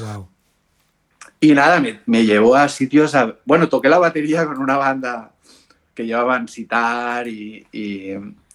Wow. 0.00 0.28
Y 1.40 1.52
nada, 1.52 1.80
me, 1.80 2.00
me 2.06 2.24
llevó 2.24 2.56
a 2.56 2.68
sitios. 2.68 3.14
a- 3.14 3.36
bueno, 3.44 3.68
toqué 3.68 3.88
la 3.88 3.98
batería 3.98 4.44
con 4.46 4.58
una 4.58 4.76
banda 4.76 5.30
que 5.94 6.04
llevaban 6.06 6.48
sitar 6.48 7.26
y, 7.28 7.66
y- 7.72 8.14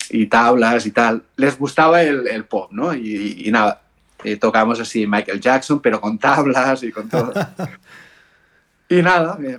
y 0.09 0.27
tablas 0.27 0.85
y 0.85 0.91
tal. 0.91 1.23
Les 1.37 1.57
gustaba 1.57 2.03
el, 2.03 2.27
el 2.27 2.45
pop, 2.45 2.71
¿no? 2.71 2.93
Y, 2.93 3.43
y 3.47 3.51
nada, 3.51 3.81
eh, 4.23 4.35
tocamos 4.37 4.79
así 4.79 5.07
Michael 5.07 5.39
Jackson, 5.39 5.79
pero 5.81 5.99
con 6.01 6.19
tablas 6.19 6.83
y 6.83 6.91
con 6.91 7.07
todo. 7.09 7.31
y 8.89 9.01
nada, 9.01 9.37
me, 9.37 9.57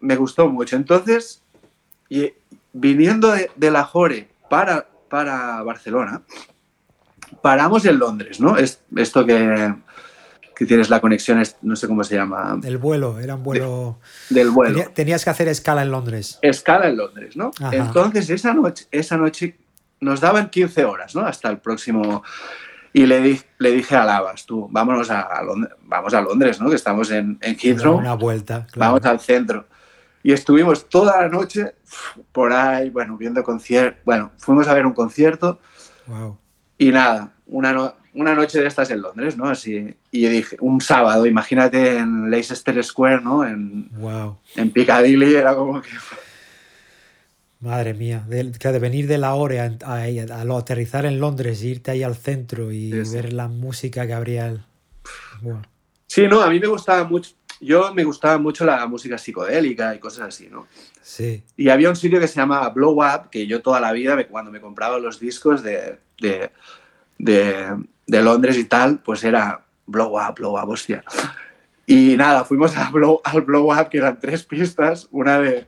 me 0.00 0.16
gustó 0.16 0.48
mucho. 0.48 0.76
Entonces, 0.76 1.42
y, 2.08 2.32
viniendo 2.72 3.32
de, 3.32 3.50
de 3.56 3.70
Lahore 3.70 4.28
para, 4.48 4.86
para 5.08 5.62
Barcelona, 5.62 6.22
paramos 7.42 7.84
en 7.86 7.98
Londres, 7.98 8.40
¿no? 8.40 8.56
Es, 8.56 8.82
esto 8.96 9.24
que, 9.26 9.74
que 10.54 10.66
tienes 10.66 10.90
la 10.90 11.00
conexión, 11.00 11.40
es- 11.40 11.56
no 11.62 11.76
sé 11.76 11.86
cómo 11.88 12.04
se 12.04 12.16
llama, 12.16 12.58
El 12.62 12.78
vuelo, 12.78 13.18
era 13.20 13.34
un 13.36 13.42
vuelo. 13.42 13.98
del 14.28 14.50
vuelo. 14.50 14.74
Tenía- 14.78 14.94
tenías 14.94 15.24
que 15.24 15.30
hacer 15.30 15.48
escala 15.48 15.82
en 15.82 15.90
Londres. 15.90 16.38
Escala 16.42 16.88
en 16.88 16.96
Londres, 16.96 17.36
¿no? 17.36 17.50
Ajá. 17.60 17.74
Entonces, 17.76 18.28
esa 18.30 18.52
noche, 18.54 18.86
esa 18.90 19.16
noche 19.16 19.56
nos 20.00 20.20
daban 20.20 20.50
15 20.50 20.84
horas, 20.84 21.14
¿no? 21.14 21.22
Hasta 21.26 21.48
el 21.50 21.58
próximo... 21.58 22.22
Y 22.92 23.06
le, 23.06 23.20
di- 23.20 23.40
le 23.58 23.70
dije 23.70 23.94
a 23.94 24.04
Lavas, 24.04 24.44
tú, 24.46 24.66
vámonos 24.68 25.10
a, 25.12 25.20
a 25.20 25.42
Londres, 25.44 25.72
vamos 25.82 26.12
a 26.12 26.20
Londres, 26.20 26.60
¿no? 26.60 26.68
Que 26.68 26.74
estamos 26.74 27.08
en, 27.12 27.38
en 27.40 27.56
Heathrow, 27.56 27.96
Una 27.96 28.14
vuelta. 28.14 28.66
claro. 28.72 28.94
vamos 28.94 29.06
al 29.06 29.20
centro. 29.20 29.66
Y 30.24 30.32
estuvimos 30.32 30.88
toda 30.88 31.20
la 31.22 31.28
noche 31.28 31.74
por 32.32 32.52
ahí, 32.52 32.90
bueno, 32.90 33.16
viendo 33.16 33.44
conciertos. 33.44 34.00
Bueno, 34.04 34.32
fuimos 34.38 34.66
a 34.66 34.74
ver 34.74 34.86
un 34.86 34.92
concierto 34.92 35.60
Wow. 36.08 36.36
Y 36.80 36.90
nada, 36.90 37.32
una, 37.46 37.72
no- 37.72 37.94
una 38.14 38.34
noche 38.34 38.60
de 38.60 38.66
estas 38.66 38.90
en 38.90 39.02
Londres, 39.02 39.36
¿no? 39.36 39.48
Así, 39.48 39.94
y 40.10 40.20
yo 40.22 40.30
dije, 40.30 40.56
un 40.60 40.80
sábado, 40.80 41.26
imagínate 41.26 41.98
en 41.98 42.30
Leicester 42.30 42.82
Square, 42.82 43.20
¿no? 43.22 43.46
En, 43.46 43.88
Wow. 43.92 44.38
en 44.56 44.70
Piccadilly, 44.72 45.34
era 45.34 45.54
como 45.54 45.80
que... 45.80 45.90
Madre 47.60 47.92
mía, 47.92 48.24
de, 48.26 48.50
que 48.52 48.68
de 48.72 48.78
venir 48.78 49.06
de 49.06 49.18
Lahore 49.18 49.60
a, 49.60 49.70
a, 49.84 50.02
a 50.04 50.44
lo 50.44 50.56
aterrizar 50.56 51.04
en 51.04 51.20
Londres, 51.20 51.62
irte 51.62 51.90
ahí 51.90 52.02
al 52.02 52.16
centro 52.16 52.72
y 52.72 52.90
Sí, 52.90 53.04
sí. 53.04 53.14
ver 53.16 53.32
la 53.34 53.48
música 53.48 54.06
que 54.06 54.14
habría. 54.14 54.46
el- 54.46 54.62
Bueno, 55.42 55.62
Sí, 56.06 56.26
no, 56.26 56.40
a 56.40 56.48
mí 56.48 56.58
me 56.58 56.66
gustaba 56.66 57.04
mucho. 57.04 57.32
Yo 57.60 57.92
me 57.92 58.04
gustaba 58.04 58.38
mucho 58.38 58.64
la 58.64 58.86
música 58.86 59.18
psicodélica 59.18 59.94
y 59.94 59.98
cosas 59.98 60.28
así, 60.28 60.48
¿no? 60.50 60.66
Sí, 61.10 61.42
Y 61.56 61.68
había 61.68 61.88
un 61.90 61.96
sitio 61.96 62.20
que 62.20 62.28
se 62.28 62.36
llamaba 62.36 62.68
Blow 62.70 62.92
Up, 63.02 63.30
que 63.30 63.46
yo 63.46 63.60
toda 63.62 63.80
la 63.80 63.92
vida, 63.92 64.22
cuando 64.28 64.50
me 64.50 64.60
compraba 64.60 64.98
los 64.98 65.18
discos 65.18 65.62
de, 65.62 65.98
de, 66.20 66.50
de, 67.18 67.76
de 68.06 68.22
Londres 68.22 68.56
y 68.56 68.64
tal, 68.64 68.98
pues 69.00 69.24
era 69.24 69.62
Blow 69.86 70.16
Up, 70.16 70.34
Blow 70.36 70.60
Up, 70.62 70.68
hostia. 70.68 71.02
Y 71.86 72.16
nada, 72.16 72.44
fuimos 72.44 72.76
a 72.76 72.90
Blow- 72.90 73.20
al 73.24 73.40
Blow 73.42 73.72
Up, 73.72 73.88
que 73.88 73.98
eran 73.98 74.18
tres 74.20 74.44
pistas, 74.44 75.08
una 75.10 75.40
de, 75.40 75.66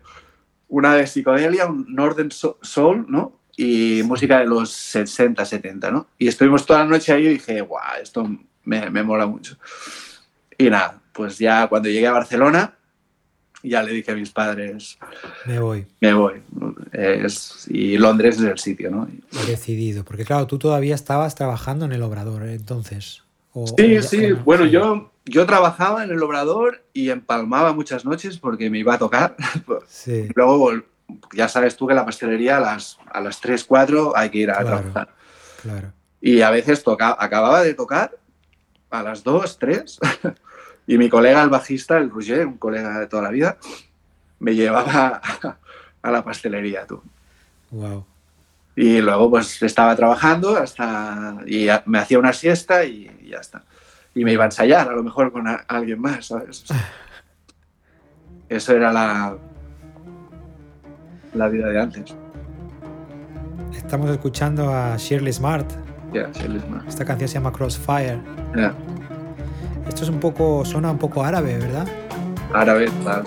una 0.68 0.94
de 0.94 1.06
psicodelia, 1.06 1.66
un 1.66 1.86
Northern 1.88 2.30
So- 2.30 2.58
Soul, 2.62 3.06
¿no? 3.08 3.40
Y 3.56 4.02
música 4.04 4.38
de 4.38 4.46
los 4.46 4.70
60, 4.70 5.44
70, 5.44 5.90
¿no? 5.90 6.06
Y 6.18 6.28
estuvimos 6.28 6.64
toda 6.64 6.78
la 6.80 6.86
noche 6.86 7.12
ahí 7.12 7.26
y 7.26 7.28
dije, 7.34 7.60
guau, 7.60 7.82
esto 8.00 8.26
me, 8.64 8.88
me 8.90 9.02
mola 9.02 9.26
mucho. 9.26 9.56
Y 10.56 10.70
nada, 10.70 11.00
pues 11.12 11.38
ya 11.38 11.66
cuando 11.66 11.88
llegué 11.88 12.06
a 12.06 12.12
Barcelona, 12.12 12.74
ya 13.62 13.82
le 13.82 13.92
dije 13.92 14.12
a 14.12 14.14
mis 14.14 14.30
padres, 14.30 14.98
me 15.46 15.58
voy. 15.60 15.86
me 16.00 16.12
voy. 16.14 16.42
Es- 16.92 17.66
y 17.68 17.96
Londres 17.98 18.36
es 18.38 18.42
el 18.44 18.58
sitio, 18.58 18.90
¿no? 18.90 19.08
Decidido. 19.46 20.04
Porque 20.04 20.24
claro, 20.24 20.46
tú 20.46 20.58
todavía 20.58 20.94
estabas 20.94 21.34
trabajando 21.34 21.84
en 21.84 21.92
el 21.92 22.02
obrador, 22.02 22.42
¿eh? 22.44 22.54
entonces. 22.54 23.22
O- 23.52 23.64
o 23.64 23.66
Sí, 23.76 23.94
ya- 23.94 24.02
sí. 24.02 24.24
o 24.26 24.30
no, 24.36 24.44
Bueno, 24.44 24.64
sí. 24.64 24.70
yo, 24.70 25.12
yo 25.26 25.46
trabajaba 25.46 26.02
en 26.04 26.10
el 26.10 26.22
Obrador 26.22 26.82
y 26.92 27.10
empalmaba 27.10 27.72
muchas 27.72 28.04
noches 28.04 28.38
porque 28.38 28.68
me 28.70 28.78
iba 28.78 28.94
a 28.94 28.98
tocar. 28.98 29.36
Sí, 29.88 30.28
Luego, 30.34 30.72
ya 31.34 31.46
sabes 31.48 31.76
tú 31.76 31.86
que 31.86 31.94
la 31.94 32.04
pastelería 32.06 32.56
a 32.56 32.60
las, 32.60 32.98
a 33.12 33.20
las 33.20 33.40
3, 33.40 33.64
4 33.64 34.16
hay 34.16 34.30
que 34.30 34.38
ir 34.38 34.50
a 34.50 34.54
Claro. 34.60 34.78
trabajar. 34.80 35.14
claro. 35.62 35.92
Y 36.20 36.40
a 36.40 36.50
veces 36.50 36.82
toca, 36.82 37.16
acababa 37.18 37.62
de 37.62 37.74
tocar 37.74 38.16
a 38.90 39.02
las 39.02 39.22
2, 39.22 39.58
3 39.58 39.98
y 40.86 40.98
mi 40.98 41.08
colega, 41.08 41.42
el 41.42 41.50
bajista, 41.50 41.98
el 41.98 42.10
Roger, 42.10 42.46
un 42.46 42.58
colega 42.58 42.98
de 42.98 43.06
toda 43.06 43.22
la 43.22 43.30
vida, 43.30 43.56
me 44.40 44.54
llevaba 44.54 45.20
a, 45.42 45.56
a 46.02 46.10
la 46.10 46.24
pastelería, 46.24 46.86
tú. 46.86 47.02
Wow. 47.70 48.04
Y 48.74 49.00
luego 49.00 49.30
pues 49.30 49.62
estaba 49.62 49.94
trabajando 49.94 50.56
hasta 50.56 51.36
y 51.46 51.68
me 51.86 51.98
hacía 51.98 52.18
una 52.18 52.32
siesta 52.32 52.84
y, 52.84 53.10
y 53.22 53.28
ya 53.30 53.38
está. 53.38 53.62
Y 54.14 54.24
me 54.24 54.32
iba 54.32 54.44
a 54.44 54.46
ensayar, 54.46 54.88
a 54.88 54.92
lo 54.92 55.02
mejor 55.02 55.30
con 55.32 55.46
a- 55.46 55.64
alguien 55.68 56.00
más, 56.00 56.26
¿sabes? 56.26 56.62
O 56.64 56.66
sea, 56.66 56.88
eso 58.48 58.72
era 58.74 58.92
la, 58.92 59.36
la 61.34 61.48
vida 61.48 61.68
de 61.68 61.80
antes. 61.80 62.14
Estamos 63.74 64.10
escuchando 64.10 64.72
a 64.74 64.96
Shirley 64.96 65.32
Smart. 65.32 65.70
Ya, 66.12 66.30
Shirley 66.32 66.60
Smart. 66.60 66.88
Esta 66.88 67.04
canción 67.04 67.28
se 67.28 67.34
llama 67.34 67.52
Crossfire. 67.52 68.20
Ya, 68.56 68.74
Esto 69.92 70.04
es 70.04 70.08
un 70.08 70.20
poco, 70.20 70.64
suena 70.64 70.90
un 70.90 70.96
poco 70.96 71.22
árabe, 71.22 71.58
¿verdad? 71.58 71.86
árabe, 72.54 72.88
tal. 73.04 73.24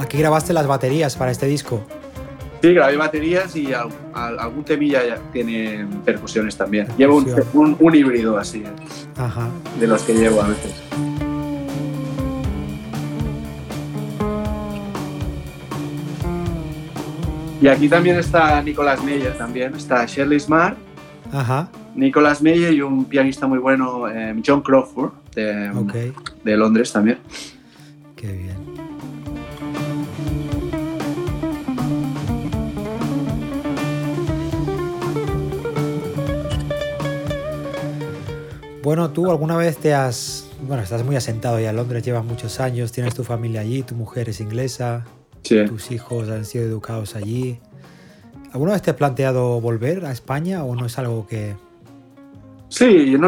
Aquí 0.00 0.18
grabaste 0.18 0.52
las 0.52 0.66
baterías 0.66 1.16
para 1.16 1.30
este 1.30 1.46
disco. 1.46 1.80
Sí, 2.62 2.72
grabé 2.74 2.96
baterías 2.96 3.54
y 3.54 3.72
al- 3.72 3.88
al- 4.14 4.38
algún 4.38 4.64
temilla 4.64 5.06
ya 5.06 5.18
tiene 5.32 5.86
percusiones 6.04 6.56
también. 6.56 6.88
Llevo 6.96 7.16
un, 7.18 7.26
un- 7.54 7.76
un 7.78 7.94
híbrido 7.94 8.36
así, 8.36 8.64
Ajá. 9.16 9.47
De 9.78 9.86
los 9.86 10.02
que 10.02 10.14
llevo 10.14 10.42
a 10.42 10.48
veces. 10.48 10.74
Y 17.60 17.66
aquí 17.66 17.88
también 17.88 18.16
está 18.16 18.62
Nicolas 18.62 19.02
Meyer, 19.02 19.36
también 19.36 19.74
está 19.74 20.06
Shirley 20.06 20.38
Smart, 20.38 20.76
Ajá. 21.32 21.68
Nicolas 21.94 22.40
Meyer 22.40 22.72
y 22.72 22.82
un 22.82 23.04
pianista 23.04 23.48
muy 23.48 23.58
bueno, 23.58 24.08
eh, 24.08 24.40
John 24.46 24.62
Crawford, 24.62 25.10
de, 25.34 26.12
de 26.44 26.56
Londres 26.56 26.92
también. 26.92 27.18
Qué 28.14 28.32
bien. 28.32 28.67
Bueno, 38.88 39.10
tú 39.10 39.30
alguna 39.30 39.54
vez 39.54 39.76
te 39.76 39.92
has... 39.92 40.48
Bueno, 40.62 40.82
estás 40.82 41.04
muy 41.04 41.14
asentado 41.14 41.60
ya 41.60 41.68
en 41.68 41.76
Londres, 41.76 42.02
llevas 42.02 42.24
muchos 42.24 42.58
años, 42.58 42.90
tienes 42.90 43.14
tu 43.14 43.22
familia 43.22 43.60
allí, 43.60 43.82
tu 43.82 43.94
mujer 43.94 44.30
es 44.30 44.40
inglesa, 44.40 45.04
Sí. 45.42 45.62
tus 45.66 45.90
hijos 45.90 46.30
han 46.30 46.46
sido 46.46 46.64
educados 46.64 47.14
allí. 47.14 47.60
¿Alguna 48.50 48.72
vez 48.72 48.80
te 48.80 48.92
has 48.92 48.96
planteado 48.96 49.60
volver 49.60 50.06
a 50.06 50.10
España 50.10 50.64
o 50.64 50.74
no 50.74 50.86
es 50.86 50.98
algo 50.98 51.26
que... 51.26 51.54
Sí, 52.70 53.14
no 53.18 53.26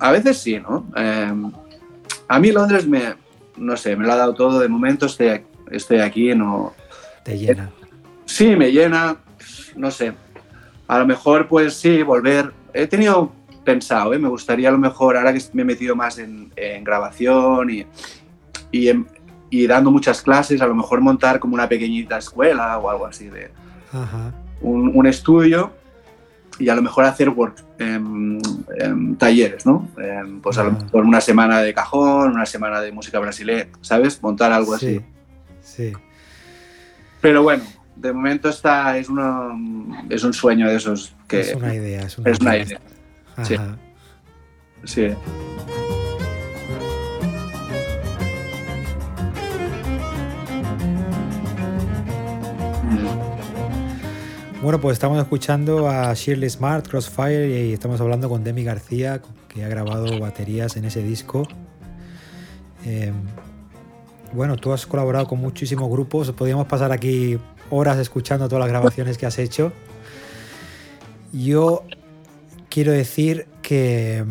a 0.00 0.10
veces 0.10 0.38
sí, 0.38 0.58
¿no? 0.58 0.84
Eh, 0.96 1.32
a 2.26 2.40
mí 2.40 2.50
Londres 2.50 2.88
me, 2.88 3.14
no 3.56 3.76
sé, 3.76 3.94
me 3.94 4.06
lo 4.06 4.12
ha 4.12 4.16
dado 4.16 4.34
todo. 4.34 4.58
De 4.58 4.66
momento 4.66 5.06
estoy, 5.06 5.40
estoy 5.70 6.00
aquí, 6.00 6.34
no... 6.34 6.72
te 7.22 7.38
llena? 7.38 7.70
Sí, 8.24 8.56
me 8.56 8.72
llena, 8.72 9.18
no 9.76 9.88
sé. 9.92 10.14
A 10.88 10.98
lo 10.98 11.06
mejor, 11.06 11.46
pues 11.46 11.74
sí, 11.74 12.02
volver. 12.02 12.52
He 12.74 12.88
tenido 12.88 13.35
pensado, 13.66 14.14
¿eh? 14.14 14.18
me 14.18 14.28
gustaría 14.30 14.70
a 14.70 14.72
lo 14.72 14.78
mejor, 14.78 15.16
ahora 15.18 15.34
que 15.34 15.42
me 15.52 15.60
he 15.62 15.64
metido 15.66 15.94
más 15.94 16.16
en, 16.18 16.50
en 16.56 16.82
grabación 16.84 17.68
y, 17.68 17.84
y, 18.72 18.88
en- 18.88 19.06
y 19.50 19.66
dando 19.66 19.90
muchas 19.90 20.22
clases, 20.22 20.62
a 20.62 20.66
lo 20.66 20.74
mejor 20.74 21.00
montar 21.02 21.38
como 21.38 21.52
una 21.54 21.68
pequeñita 21.68 22.16
escuela 22.16 22.78
o 22.78 22.88
algo 22.88 23.04
así, 23.06 23.28
de 23.28 23.50
Ajá. 23.92 24.32
un, 24.62 24.90
un 24.94 25.06
estudio 25.06 25.72
y 26.58 26.70
a 26.70 26.74
lo 26.74 26.80
mejor 26.80 27.04
hacer 27.04 27.28
work, 27.28 27.62
em, 27.78 28.38
em, 28.78 29.14
talleres, 29.16 29.66
¿no? 29.66 29.86
Em, 29.98 30.40
pues 30.40 30.56
a 30.56 30.62
lo 30.64 30.70
Ah. 30.70 30.78
mejor 30.82 31.04
una 31.04 31.20
semana 31.20 31.60
de 31.60 31.74
cajón, 31.74 32.30
una 32.32 32.46
semana 32.46 32.80
de 32.80 32.92
música 32.92 33.18
brasileña, 33.18 33.66
¿sabes? 33.82 34.22
Montar 34.22 34.52
algo 34.52 34.72
así. 34.74 35.00
Sí, 35.60 35.90
sí. 35.90 35.92
Pero 37.20 37.42
bueno, 37.42 37.62
de 37.96 38.12
momento 38.12 38.48
está, 38.48 38.96
es, 38.96 39.08
una, 39.08 39.50
es 40.08 40.22
un 40.24 40.32
sueño 40.32 40.68
de 40.68 40.76
esos 40.76 41.14
que 41.28 41.40
es 41.40 41.54
una 41.54 41.74
idea. 41.74 42.02
Es 42.02 42.16
una 42.18 42.30
es 42.30 42.40
una 42.40 42.56
idea. 42.56 42.80
Sí. 43.42 43.56
Sí. 44.84 45.08
Bueno, 54.62 54.80
pues 54.80 54.94
estamos 54.94 55.18
escuchando 55.18 55.88
a 55.88 56.12
Shirley 56.14 56.50
Smart, 56.50 56.88
Crossfire, 56.88 57.68
y 57.68 57.72
estamos 57.72 58.00
hablando 58.00 58.28
con 58.28 58.42
Demi 58.42 58.64
García, 58.64 59.22
que 59.46 59.64
ha 59.64 59.68
grabado 59.68 60.18
baterías 60.18 60.76
en 60.76 60.84
ese 60.86 61.04
disco. 61.04 61.46
Eh, 62.84 63.12
bueno, 64.32 64.56
tú 64.56 64.72
has 64.72 64.84
colaborado 64.86 65.28
con 65.28 65.38
muchísimos 65.38 65.88
grupos, 65.88 66.32
podríamos 66.32 66.66
pasar 66.66 66.90
aquí 66.90 67.38
horas 67.70 67.98
escuchando 67.98 68.48
todas 68.48 68.60
las 68.60 68.68
grabaciones 68.68 69.18
que 69.18 69.26
has 69.26 69.38
hecho. 69.38 69.72
Yo 71.32 71.84
quiero 72.76 72.92
decir 72.92 73.46
que, 73.62 74.22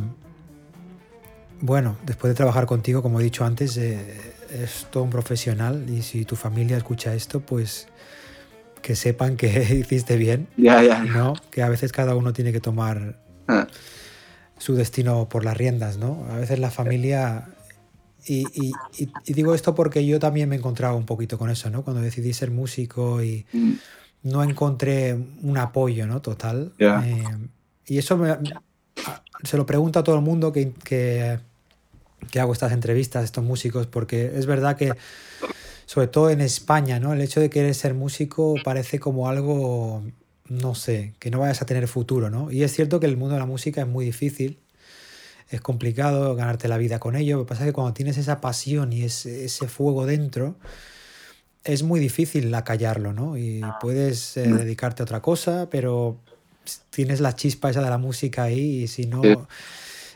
bueno, 1.62 1.98
después 2.06 2.30
de 2.30 2.36
trabajar 2.36 2.68
contigo, 2.68 3.02
como 3.02 3.20
he 3.20 3.24
dicho 3.24 3.44
antes, 3.44 3.76
eh, 3.78 4.06
es 4.52 4.86
todo 4.92 5.02
un 5.02 5.10
profesional 5.10 5.90
y 5.90 6.04
si 6.04 6.26
tu 6.26 6.36
familia 6.36 6.78
escucha 6.78 7.16
esto, 7.16 7.40
pues 7.40 7.88
que 8.84 8.96
sepan 8.96 9.36
que 9.36 9.48
hiciste 9.80 10.16
bien, 10.16 10.48
Ya, 10.58 10.84
ya, 10.84 11.04
ya. 11.04 11.12
¿no? 11.12 11.34
Que 11.50 11.64
a 11.64 11.70
veces 11.70 11.92
cada 11.92 12.16
uno 12.16 12.34
tiene 12.34 12.52
que 12.52 12.60
tomar 12.60 13.20
Ah, 13.48 13.68
su 14.60 14.76
destino 14.76 15.28
por 15.28 15.44
las 15.44 15.58
riendas, 15.58 15.98
¿no? 15.98 16.28
A 16.30 16.38
veces 16.38 16.60
la 16.60 16.70
familia... 16.70 17.50
Y, 18.28 18.48
y- 18.54 18.74
y- 19.00 19.10
y 19.26 19.34
digo 19.34 19.56
esto 19.56 19.74
porque 19.74 20.06
yo 20.06 20.20
también 20.20 20.50
me 20.50 20.56
encontraba 20.56 20.94
un 20.94 21.08
poquito 21.08 21.40
con 21.40 21.50
eso, 21.50 21.72
¿no? 21.72 21.84
Cuando 21.84 22.04
decidí 22.04 22.32
ser 22.34 22.52
músico 22.52 23.24
y 23.24 23.48
mm, 23.54 23.74
no 24.30 24.44
encontré 24.44 25.16
un 25.42 25.58
apoyo, 25.58 26.06
¿no? 26.06 26.22
Total. 26.22 26.74
Eh, 26.80 27.24
y 27.88 27.98
eso 27.98 28.18
me- 28.18 28.38
se 29.44 29.58
lo 29.58 29.66
pregunto 29.66 30.00
a 30.00 30.04
todo 30.04 30.16
el 30.16 30.22
mundo 30.22 30.52
que, 30.52 30.72
que, 30.84 31.40
que 32.32 32.40
hago 32.40 32.54
estas 32.54 32.72
entrevistas, 32.72 33.24
estos 33.24 33.44
músicos, 33.44 33.86
porque 33.88 34.32
es 34.36 34.46
verdad 34.46 34.76
que, 34.78 34.94
sobre 35.86 36.08
todo 36.08 36.30
en 36.30 36.42
España, 36.42 37.00
¿no? 37.00 37.14
El 37.14 37.22
hecho 37.22 37.40
de 37.40 37.50
querer 37.50 37.76
ser 37.76 37.94
músico 37.94 38.56
parece 38.64 39.00
como 39.00 39.30
algo, 39.30 40.04
no 40.50 40.74
sé, 40.76 41.14
que 41.20 41.30
no 41.30 41.40
vayas 41.40 41.62
a 41.62 41.66
tener 41.66 41.88
futuro, 41.88 42.30
¿no? 42.30 42.52
Y 42.52 42.64
es 42.64 42.72
cierto 42.74 43.00
que 43.00 43.06
el 43.06 43.18
mundo 43.18 43.34
de 43.36 43.40
la 43.40 43.46
música 43.46 43.82
es 43.82 43.88
muy 43.88 44.06
difícil, 44.06 44.58
es 45.52 45.62
complicado 45.62 46.36
ganarte 46.36 46.68
la 46.68 46.78
vida 46.78 46.98
con 46.98 47.16
ello. 47.16 47.38
Lo 47.38 47.46
que 47.46 47.50
pasa 47.50 47.64
es 47.64 47.68
que 47.70 47.74
cuando 47.74 47.94
tienes 47.94 48.18
esa 48.18 48.42
pasión 48.42 48.92
y 48.94 49.04
ese, 49.04 49.46
ese 49.46 49.68
fuego 49.68 50.08
dentro, 50.08 50.56
es 51.64 51.84
muy 51.84 52.00
difícil 52.00 52.54
acallarlo, 52.54 53.14
¿no? 53.14 53.38
Y 53.38 53.62
puedes 53.80 54.38
eh, 54.38 54.48
dedicarte 54.48 55.04
a 55.04 55.06
otra 55.06 55.22
cosa, 55.22 55.68
pero 55.70 56.18
tienes 56.90 57.22
la 57.22 57.34
chispa 57.36 57.70
esa 57.70 57.82
de 57.82 57.90
la 57.90 57.98
música 57.98 58.44
ahí 58.44 58.84
y 58.84 58.88
si 58.88 59.06
no... 59.06 59.48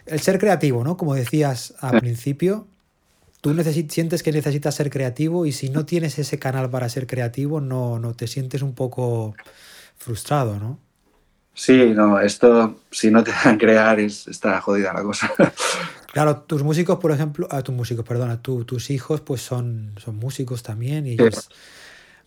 El 0.05 0.19
ser 0.21 0.39
creativo, 0.39 0.83
¿no? 0.83 0.97
Como 0.97 1.13
decías 1.15 1.75
al 1.81 1.99
principio, 1.99 2.67
tú 3.41 3.55
sientes 3.89 4.23
que 4.23 4.31
necesitas 4.31 4.75
ser 4.75 4.89
creativo 4.89 5.45
y 5.45 5.51
si 5.51 5.69
no 5.69 5.85
tienes 5.85 6.19
ese 6.19 6.39
canal 6.39 6.69
para 6.69 6.89
ser 6.89 7.07
creativo, 7.07 7.61
no, 7.61 7.99
no 7.99 8.13
te 8.13 8.27
sientes 8.27 8.61
un 8.61 8.73
poco 8.73 9.35
frustrado, 9.97 10.59
¿no? 10.59 10.79
Sí, 11.53 11.91
no, 11.93 12.19
esto, 12.19 12.79
si 12.89 13.11
no 13.11 13.23
te 13.23 13.31
dan 13.31 13.57
crear, 13.57 13.99
es, 13.99 14.27
está 14.27 14.61
jodida 14.61 14.93
la 14.93 15.03
cosa. 15.03 15.31
Claro, 16.11 16.37
tus 16.41 16.63
músicos, 16.63 16.97
por 16.97 17.11
ejemplo, 17.11 17.47
a 17.51 17.61
tus 17.61 17.75
músicos, 17.75 18.03
perdona, 18.03 18.41
tú- 18.41 18.65
tus 18.65 18.89
hijos, 18.89 19.21
pues 19.21 19.41
son, 19.41 19.93
son 20.03 20.15
músicos 20.15 20.63
también 20.63 21.05
y 21.05 21.11
ellos 21.11 21.49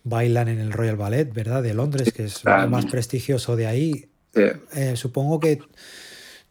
bailan 0.03 0.47
en 0.49 0.59
el 0.59 0.71
Royal 0.71 0.95
Ballet, 0.97 1.33
¿verdad? 1.33 1.63
De 1.63 1.73
Londres, 1.73 2.13
que 2.13 2.25
es 2.25 2.45
lo 2.45 2.69
más 2.69 2.85
prestigioso 2.85 3.55
de 3.55 3.67
ahí. 3.67 4.09
Sí, 4.33 4.41
Eh, 4.75 4.95
supongo 4.95 5.39
que 5.39 5.59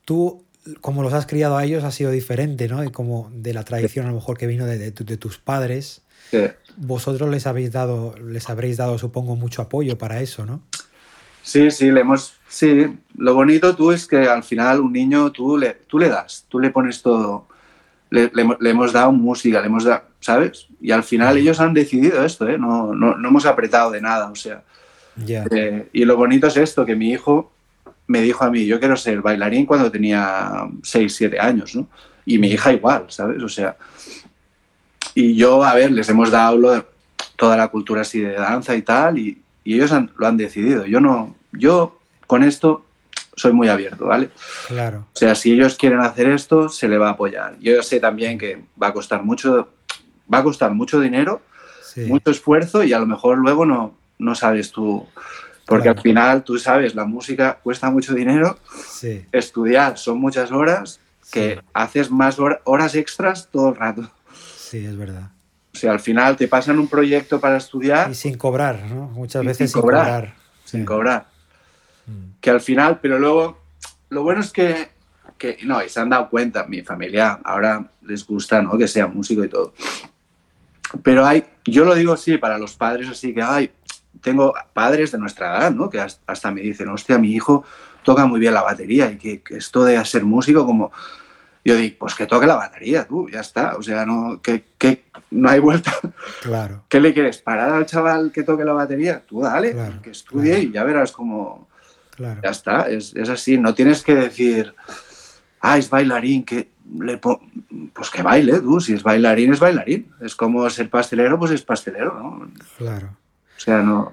tú, 0.05 0.45
como 0.81 1.03
los 1.03 1.13
has 1.13 1.27
criado 1.27 1.57
a 1.57 1.65
ellos, 1.65 1.85
ha 1.85 1.91
sido 1.91 2.11
diferente, 2.11 2.69
¿no? 2.69 2.85
Y 2.85 2.91
como 2.91 3.31
de 3.35 3.53
la 3.55 3.65
tradición 3.65 4.07
a 4.07 4.11
lo 4.11 4.17
mejor 4.17 4.39
que 4.39 4.47
vino 4.47 4.67
de, 4.67 4.79
de 4.79 4.93
tu- 4.93 5.05
de 5.05 5.17
tus 5.17 5.39
padres, 5.39 6.03
sí. 6.31 6.39
vosotros 6.77 7.29
les 7.31 7.47
habéis 7.47 7.73
dado, 7.73 8.15
les 8.19 8.49
habréis 8.49 8.77
dado, 8.77 8.99
supongo, 8.99 9.37
mucho 9.37 9.63
apoyo 9.63 9.99
para 9.99 10.21
eso, 10.21 10.47
¿no? 10.47 10.63
Sí, 11.43 11.71
sí, 11.73 11.91
le 11.91 12.01
hemos. 12.03 12.35
Sí, 12.49 12.87
lo 13.17 13.35
bonito 13.35 13.75
tú 13.75 13.91
es 13.91 14.07
que 14.07 14.19
al 14.29 14.45
final 14.45 14.81
un 14.81 14.93
niño 14.93 15.33
tú 15.33 15.59
le, 15.59 15.73
tú 15.89 15.99
le 15.99 16.09
das, 16.09 16.45
tú 16.49 16.61
le 16.61 16.71
pones 16.71 17.03
todo. 17.03 17.47
Le, 18.11 18.31
le 18.33 18.43
hemos- 18.43 18.59
le 18.61 18.71
hemos 18.71 18.93
dado 18.93 19.11
música, 19.11 19.61
le 19.61 19.67
hemos 19.67 19.85
dado, 19.85 20.03
¿sabes? 20.21 20.69
Y 20.81 20.93
al 20.93 21.03
final 21.03 21.37
ellos 21.39 21.59
han 21.59 21.75
decidido 21.75 22.25
esto, 22.25 22.47
¿eh? 22.49 22.59
No, 22.59 22.95
no, 22.95 23.17
no 23.17 23.29
hemos 23.29 23.45
apretado 23.47 23.91
de 23.91 24.01
nada, 24.01 24.31
o 24.31 24.37
sea. 24.37 24.63
Ya. 25.17 25.45
eh, 25.51 25.89
y 25.93 26.05
lo 26.05 26.17
bonito 26.17 26.47
es 26.47 26.57
esto, 26.57 26.87
que 26.87 26.95
mi 26.95 27.11
hijo 27.11 27.51
me 28.13 28.21
dijo 28.21 28.45
a 28.45 28.51
mí, 28.51 28.67
yo 28.67 28.79
quiero 28.79 28.95
ser 28.97 29.23
bailarín 29.23 29.65
cuando 29.65 29.91
tenía 29.91 30.69
6, 30.83 31.15
7 31.17 31.41
años, 31.41 31.75
¿no? 31.75 31.89
Y 32.27 32.37
mi 32.39 32.49
hija 32.49 32.73
igual, 32.73 33.07
¿sabes? 33.09 33.43
O 33.43 33.49
sea. 33.49 33.77
Y 35.15 35.35
yo, 35.35 35.65
a 35.65 35.75
ver, 35.75 35.91
les 35.93 36.09
hemos 36.09 36.31
dado 36.31 36.59
lo 36.59 36.71
de- 36.73 36.85
toda 37.37 37.57
la 37.57 37.69
cultura 37.69 38.03
así 38.03 38.21
de 38.21 38.33
danza 38.35 38.75
y 38.77 38.83
tal, 38.83 39.19
y, 39.19 39.41
y 39.65 39.75
ellos 39.75 39.93
han- 39.93 40.11
lo 40.17 40.27
han 40.27 40.37
decidido. 40.37 40.85
Yo 40.87 41.01
no, 41.01 41.35
yo 41.53 41.99
con 42.27 42.43
esto 42.43 42.85
soy 43.35 43.53
muy 43.53 43.69
abierto, 43.69 44.07
¿vale? 44.07 44.29
Claro. 44.69 45.07
O 45.13 45.17
sea, 45.19 45.35
si 45.35 45.53
ellos 45.53 45.77
quieren 45.77 46.01
hacer 46.01 46.29
esto, 46.29 46.69
se 46.69 46.87
le 46.89 46.99
va 46.99 47.09
a 47.09 47.13
apoyar. 47.13 47.57
Yo 47.61 47.83
sé 47.83 47.99
también 47.99 48.39
que 48.39 48.63
va 48.81 48.89
a 48.89 48.93
costar 48.93 49.23
mucho, 49.23 49.71
va 50.33 50.39
a 50.39 50.43
costar 50.43 50.73
mucho 50.73 51.01
dinero, 51.01 51.41
Sí. 51.83 52.03
mucho 52.03 52.31
esfuerzo 52.31 52.85
y 52.85 52.93
a 52.93 52.99
lo 52.99 53.07
mejor 53.07 53.39
luego 53.39 53.67
no, 53.67 53.95
no 54.19 54.35
sabes 54.35 54.71
tú, 54.73 55.07
porque 55.67 55.85
Claro. 55.85 55.99
al 55.99 56.03
final 56.03 56.45
tú 56.45 56.59
sabes, 56.59 56.95
la 56.95 57.05
música 57.05 57.59
cuesta 57.63 57.91
mucho 57.91 58.15
dinero, 58.15 58.59
Sí. 58.91 59.25
estudiar 59.33 59.99
son 59.99 60.19
muchas 60.19 60.51
horas, 60.53 61.01
que 61.31 61.55
Sí. 61.55 61.61
haces 61.73 62.11
más 62.11 62.39
hor- 62.39 62.61
horas 62.65 62.95
extras 62.95 63.49
todo 63.51 63.71
el 63.71 63.77
rato. 63.77 64.11
Sí, 64.57 64.85
es 64.85 64.97
verdad. 64.97 65.31
O 65.75 65.79
sea, 65.79 65.93
al 65.93 66.01
final 66.01 66.37
te 66.37 66.49
pasan 66.49 66.79
un 66.79 66.89
proyecto 66.89 67.41
para 67.41 67.57
estudiar 67.57 68.11
Y 68.11 68.15
sin 68.15 68.37
cobrar, 68.37 68.83
¿no? 68.91 69.09
Muchas 69.09 69.43
veces 69.43 69.59
sin 69.59 69.69
sin 69.69 69.81
cobrar. 69.81 70.05
cobrar. 70.05 70.35
sin 70.65 70.81
Sí. 70.81 70.87
cobrar. 70.87 71.27
Mm. 72.07 72.33
que 72.41 72.51
al 72.51 72.61
final, 72.61 72.99
pero 73.01 73.19
luego, 73.19 73.59
lo 74.11 74.23
bueno 74.25 74.41
es 74.41 74.51
que, 74.51 74.89
que 75.39 75.59
no, 75.65 75.83
y 75.85 75.89
se 75.89 76.01
han 76.01 76.11
dado 76.11 76.29
cuenta, 76.29 76.65
mi 76.67 76.83
familia 76.83 77.39
ahora 77.45 77.91
les 78.03 78.27
gusta, 78.27 78.61
¿no? 78.61 78.77
Que 78.77 78.89
sea 78.89 79.07
músico 79.07 79.45
y 79.45 79.49
todo. 79.49 79.73
Pero 81.03 81.25
hay, 81.25 81.45
yo 81.65 81.85
lo 81.85 81.95
digo 81.95 82.17
sí, 82.17 82.37
para 82.39 82.59
los 82.59 82.75
padres 82.75 83.09
así 83.09 83.33
que, 83.33 83.41
ay, 83.43 83.71
tengo 84.23 84.55
padres 84.73 85.13
de 85.13 85.19
nuestra 85.19 85.59
edad, 85.59 85.71
¿no? 85.73 85.91
Que 85.91 86.01
has- 86.01 86.21
hasta 86.27 86.51
me 86.51 86.61
dicen, 86.63 86.89
hostia, 86.89 87.19
mi 87.19 87.33
hijo 87.33 87.65
toca 88.03 88.25
muy 88.27 88.41
bien 88.41 88.55
la 88.55 88.63
batería 88.63 89.11
y 89.11 89.19
que, 89.19 89.43
que 89.43 89.57
esto 89.59 89.85
de 89.85 90.03
ser 90.05 90.25
músico 90.25 90.65
como... 90.65 90.91
Yo 91.65 91.77
digo, 91.77 91.95
pues 92.01 92.17
que 92.17 92.27
toque 92.27 92.47
la 92.47 92.57
batería, 92.57 93.07
tú, 93.07 93.29
ya 93.29 93.39
está. 93.39 93.77
O 93.77 93.83
sea, 93.83 94.05
no, 94.05 94.41
que, 94.43 94.65
que 94.79 95.05
no 95.31 95.49
hay 95.49 95.61
vuelta. 95.61 95.93
Claro. 96.43 96.83
¿Qué 96.89 96.99
le 96.99 97.15
quieres? 97.15 97.39
¿Parar 97.39 97.71
al 97.71 97.87
chaval 97.87 98.33
que 98.33 98.43
toque 98.43 98.65
la 98.65 98.73
batería? 98.73 99.23
Tú 99.25 99.43
dale, 99.43 99.73
Claro, 99.73 100.03
que 100.03 100.11
estudie 100.11 100.55
claro. 100.55 100.63
y 100.69 100.73
ya 100.73 100.83
verás 100.83 101.13
cómo... 101.13 101.69
Claro. 102.17 102.41
Ya 102.43 102.51
está, 102.51 102.89
es, 102.89 103.15
es 103.15 103.29
así. 103.29 103.59
No 103.59 103.75
tienes 103.75 104.03
que 104.03 104.15
decir, 104.17 104.75
ah, 105.61 105.79
es 105.79 105.89
bailarín, 105.89 106.43
que 106.45 106.71
le 106.99 107.17
po-". 107.19 107.41
pues 107.95 108.11
que 108.11 108.23
baile 108.23 108.59
tú. 108.59 108.81
Si 108.81 108.95
es 108.95 109.03
bailarín, 109.05 109.53
es 109.53 109.61
bailarín. 109.61 110.13
Es 110.21 110.35
como 110.35 110.69
ser 110.69 110.91
pastelero, 110.91 111.39
pues 111.39 111.53
es 111.53 111.63
pastelero, 111.63 112.13
¿no? 112.21 112.51
Claro. 112.77 113.17
Sea, 113.65 113.83
no. 113.83 114.13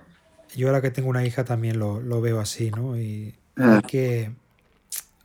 Yo 0.56 0.68
ahora 0.68 0.82
que 0.82 0.92
tengo 0.92 1.10
una 1.10 1.26
hija 1.26 1.44
también 1.46 1.80
lo, 1.80 2.00
lo 2.02 2.22
veo 2.22 2.40
así, 2.40 2.72
¿no? 2.72 2.98
Y 2.98 3.36
hay 3.56 3.82
que 3.82 4.32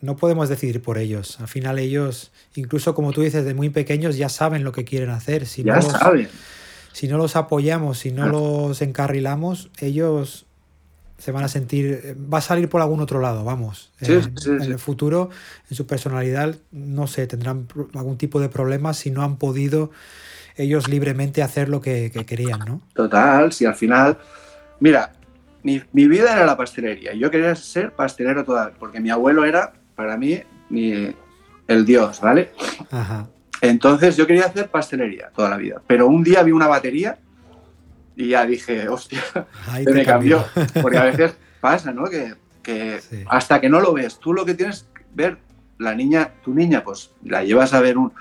no 0.00 0.16
podemos 0.16 0.48
decidir 0.50 0.82
por 0.82 0.98
ellos. 0.98 1.40
Al 1.40 1.48
final 1.48 1.78
ellos, 1.78 2.30
incluso 2.54 2.94
como 2.94 3.12
tú 3.12 3.22
dices, 3.22 3.44
de 3.46 3.54
muy 3.54 3.70
pequeños 3.70 4.16
ya 4.18 4.28
saben 4.28 4.62
lo 4.64 4.72
que 4.72 4.84
quieren 4.84 5.08
hacer. 5.10 5.46
Si 5.46 5.62
Ya 5.62 5.76
no 5.76 5.80
los, 5.82 5.92
saben. 5.92 6.28
si 6.92 7.08
no 7.08 7.16
los 7.16 7.36
apoyamos, 7.36 7.98
si 8.00 8.12
no 8.12 8.24
Ah. 8.24 8.26
los 8.28 8.82
encarrilamos, 8.82 9.70
ellos 9.80 10.44
se 11.16 11.32
van 11.32 11.44
a 11.44 11.48
sentir, 11.48 12.18
va 12.32 12.38
a 12.38 12.42
salir 12.42 12.68
por 12.68 12.82
algún 12.82 13.00
otro 13.00 13.20
lado, 13.20 13.44
vamos. 13.44 13.92
Sí, 14.02 14.12
en, 14.12 14.36
sí, 14.36 14.50
en 14.50 14.60
sí. 14.60 14.66
el 14.66 14.78
futuro, 14.78 15.30
en 15.70 15.76
su 15.76 15.86
personalidad, 15.86 16.54
no 16.70 17.06
sé, 17.06 17.26
tendrán 17.26 17.66
algún 17.94 18.18
tipo 18.18 18.40
de 18.40 18.50
problemas 18.50 18.98
si 18.98 19.10
no 19.10 19.22
han 19.22 19.36
podido 19.38 19.90
ellos 20.56 20.88
libremente 20.88 21.42
hacer 21.42 21.68
lo 21.68 21.80
que, 21.80 22.10
que 22.12 22.24
querían, 22.26 22.60
¿no? 22.60 22.80
Total, 22.94 23.52
si 23.52 23.64
al 23.66 23.74
final. 23.74 24.18
Mira, 24.80 25.12
mi, 25.62 25.82
mi 25.92 26.06
vida 26.08 26.32
era 26.36 26.46
la 26.46 26.56
pastelería. 26.56 27.14
Yo 27.14 27.30
quería 27.30 27.54
ser 27.54 27.92
pastelero 27.92 28.44
toda, 28.44 28.70
porque 28.78 29.00
mi 29.00 29.10
abuelo 29.10 29.44
era, 29.44 29.72
para 29.96 30.16
mí, 30.16 30.40
mi- 30.68 31.14
el 31.66 31.84
dios, 31.86 32.20
¿vale? 32.20 32.52
Ajá. 32.90 33.26
Entonces 33.60 34.16
yo 34.16 34.26
quería 34.26 34.46
hacer 34.46 34.68
pastelería 34.70 35.30
toda 35.34 35.48
la 35.50 35.56
vida. 35.56 35.80
Pero 35.86 36.06
un 36.06 36.22
día 36.22 36.42
vi 36.42 36.52
una 36.52 36.66
batería 36.66 37.18
y 38.16 38.28
ya 38.28 38.44
dije, 38.46 38.88
hostia, 38.88 39.22
se 39.76 39.84
te 39.84 39.92
me 39.92 40.04
cambió. 40.04 40.44
cambió. 40.54 40.82
Porque 40.82 40.98
a 40.98 41.04
veces 41.10 41.34
pasa, 41.60 41.92
¿no? 41.92 42.04
Que, 42.04 42.34
que 42.62 43.00
Sí. 43.00 43.24
hasta 43.28 43.60
que 43.60 43.68
no 43.70 43.80
lo 43.80 43.92
ves, 43.94 44.18
tú 44.18 44.32
lo 44.34 44.44
que 44.44 44.54
tienes 44.54 44.86
que 44.94 45.02
ver, 45.14 45.38
la 45.78 45.94
niña, 45.94 46.30
tu 46.44 46.52
niña, 46.54 46.84
pues 46.84 47.10
la 47.24 47.42
llevas 47.42 47.72
a 47.72 47.80
ver 47.80 47.96
un, 47.98 48.12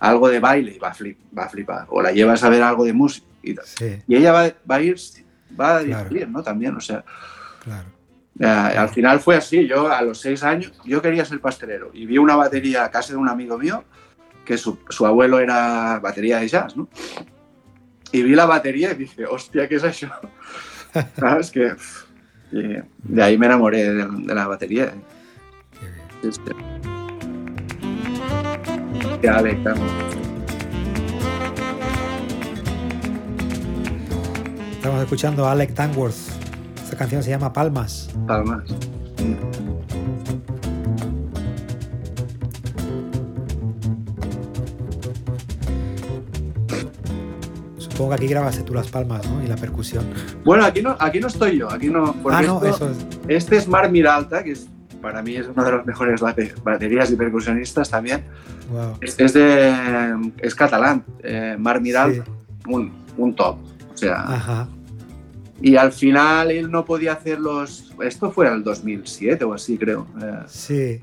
algo 0.00 0.28
de 0.28 0.40
baile 0.40 0.72
y 0.74 0.78
va 0.78 0.88
a, 0.88 0.94
flip- 0.94 1.18
va 1.36 1.44
a 1.44 1.48
flipar. 1.48 1.86
O 1.90 2.02
la 2.02 2.10
llevas 2.12 2.42
a 2.42 2.48
ver 2.48 2.62
algo 2.62 2.84
de 2.84 2.92
música 2.92 3.26
y 3.42 3.54
tal. 3.54 3.64
Sí, 3.66 4.02
Y 4.08 4.16
ella 4.16 4.32
va, 4.32 4.50
va 4.70 4.74
a 4.76 4.82
ir, 4.82 4.96
va 5.58 5.76
a 5.78 5.84
Claro. 5.84 6.26
¿no? 6.28 6.42
También, 6.42 6.74
o 6.76 6.80
sea, 6.80 7.04
claro. 7.62 7.88
eh, 8.40 8.46
al 8.46 8.88
final 8.88 9.20
fue 9.20 9.36
así. 9.36 9.66
Yo 9.66 9.90
a 9.92 10.02
los 10.02 10.20
seis 10.20 10.42
años, 10.42 10.72
yo 10.84 11.00
quería 11.00 11.24
ser 11.24 11.40
pastelero 11.40 11.90
y 11.94 12.06
vi 12.06 12.18
una 12.18 12.34
batería 12.36 12.84
a 12.84 12.90
casa 12.90 13.12
de 13.12 13.18
un 13.18 13.28
amigo 13.28 13.56
mío 13.58 13.84
que 14.44 14.56
su, 14.58 14.78
su 14.88 15.06
abuelo 15.06 15.38
era 15.38 15.98
batería 16.00 16.38
de 16.38 16.48
jazz, 16.48 16.76
¿no? 16.76 16.88
Y 18.12 18.22
vi 18.22 18.34
la 18.34 18.46
batería 18.46 18.90
y 18.92 18.96
dije, 18.96 19.24
hostia, 19.26 19.68
¿qué 19.68 19.76
es 19.76 19.84
eso? 19.84 20.08
¿Sabes? 21.16 21.50
Que 21.50 21.72
y 22.52 22.78
de 23.04 23.22
ahí 23.22 23.38
me 23.38 23.46
enamoré 23.46 23.84
de, 23.92 24.06
de 24.06 24.34
la 24.34 24.48
batería. 24.48 24.92
Qué 25.78 25.86
bien. 25.88 26.34
Sí, 26.34 26.99
Estamos 34.72 35.02
escuchando 35.02 35.46
a 35.46 35.52
Alec 35.52 35.74
Tangworth. 35.74 36.14
Esta 36.82 36.96
canción 36.96 37.22
se 37.22 37.30
llama 37.30 37.52
Palmas. 37.52 38.08
Palmas. 38.26 38.64
Supongo 47.78 48.10
que 48.10 48.16
aquí 48.16 48.26
grabaste 48.28 48.62
tú 48.62 48.74
las 48.74 48.88
palmas, 48.88 49.26
¿no? 49.28 49.42
Y 49.42 49.46
la 49.46 49.56
percusión. 49.56 50.04
Bueno, 50.44 50.64
aquí 50.64 50.82
no, 50.82 50.96
aquí 50.98 51.18
no 51.20 51.28
estoy 51.28 51.58
yo, 51.58 51.70
aquí 51.70 51.88
no. 51.88 52.14
porque 52.22 52.38
ah, 52.38 52.42
no, 52.42 52.62
esto- 52.64 52.90
eso 52.90 52.90
es. 52.90 52.96
Este 53.28 53.56
es 53.56 53.68
Mar 53.68 53.90
Miralta, 53.90 54.42
que 54.42 54.52
es, 54.52 54.68
para 55.00 55.22
mí 55.22 55.36
es 55.36 55.46
uno 55.48 55.64
de 55.64 55.72
los 55.72 55.86
mejores 55.86 56.20
bate- 56.20 56.54
baterías 56.62 57.10
y 57.10 57.16
percusionistas 57.16 57.88
también. 57.90 58.22
Wow. 58.70 58.96
Es, 59.00 59.18
es 59.18 59.32
de, 59.32 60.32
es 60.38 60.54
catalán, 60.54 61.04
eh, 61.22 61.56
Mar 61.58 61.80
Miralta, 61.80 62.24
un, 62.68 62.92
un 63.16 63.34
top. 63.34 63.56
O 63.92 63.96
sea, 63.96 64.20
Ajá. 64.22 64.68
y 65.60 65.76
al 65.76 65.92
final 65.92 66.50
él 66.50 66.70
no 66.70 66.84
podía 66.84 67.12
hacer 67.14 67.38
los. 67.40 67.92
Esto 68.02 68.30
fue 68.30 68.48
el 68.48 68.62
2007 68.62 69.44
o 69.44 69.54
así, 69.54 69.76
creo. 69.76 70.06
eh, 70.22 70.38
Sí. 70.46 71.00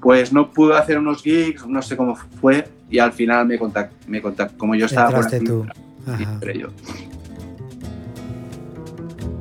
pues 0.00 0.32
no 0.32 0.50
pudo 0.50 0.74
hacer 0.76 0.98
unos 0.98 1.22
gigs, 1.22 1.66
no 1.66 1.82
sé 1.82 1.96
cómo 1.96 2.16
fue, 2.40 2.66
y 2.88 2.98
al 2.98 3.12
final 3.12 3.46
me 3.46 3.58
contactó, 3.58 3.94
me 4.08 4.22
contactó 4.22 4.56
como 4.56 4.74
yo 4.74 4.86
estaba 4.86 5.10
por 5.10 5.16
Entraste 5.24 5.36
aquí, 5.36 5.46
tú. 5.46 5.66
y 6.06 6.10
Ajá. 6.10 6.32
entré 6.32 6.58
yo. 6.58 6.68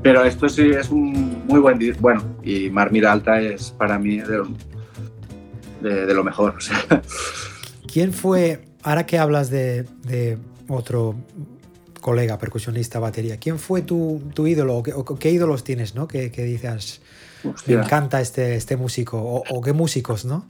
Pero 0.01 0.23
esto 0.23 0.47
sí 0.47 0.69
es 0.71 0.89
un 0.89 1.43
muy 1.47 1.59
buen. 1.59 1.77
Bueno, 1.99 2.21
y 2.43 2.69
Mar 2.69 2.91
Miralta 2.91 3.41
es 3.41 3.71
para 3.71 3.97
mí 3.99 4.19
de 4.19 4.38
lo, 4.38 4.47
de, 5.82 6.06
de 6.06 6.13
lo 6.13 6.23
mejor. 6.23 6.56
o 6.58 6.62
sea. 6.62 7.02
¿Quién 7.91 8.13
fue, 8.13 8.65
ahora 8.84 9.06
que 9.06 9.17
hablas 9.17 9.49
de, 9.49 9.84
de 10.04 10.38
otro 10.67 11.15
colega 12.02 12.38
percusionista 12.38 12.99
batería, 12.99 13.38
¿quién 13.38 13.60
fue 13.60 13.82
tu, 13.82 14.21
tu 14.34 14.47
ídolo 14.47 14.78
o 14.78 14.84
qué, 14.84 14.93
o 14.93 15.04
qué 15.04 15.32
ídolos 15.32 15.63
tienes, 15.63 15.95
¿no? 15.95 16.08
Que, 16.08 16.32
que 16.32 16.43
dices, 16.43 17.02
me 17.67 17.73
encanta 17.75 18.21
este, 18.21 18.56
este 18.56 18.78
músico 18.78 19.17
o, 19.17 19.43
o 19.49 19.62
qué 19.62 19.73
músicos, 19.73 20.23
¿no? 20.25 20.45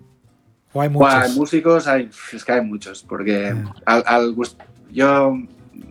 O 0.74 0.82
hay 0.82 0.90
muchos. 0.90 1.36
músicos 1.36 1.88
hay, 1.88 2.10
es 2.32 2.46
que 2.46 2.52
hay 2.52 2.62
muchos, 2.62 3.04
porque 3.04 3.56
Ah. 3.86 4.04
al, 4.06 4.36
yo 4.92 5.34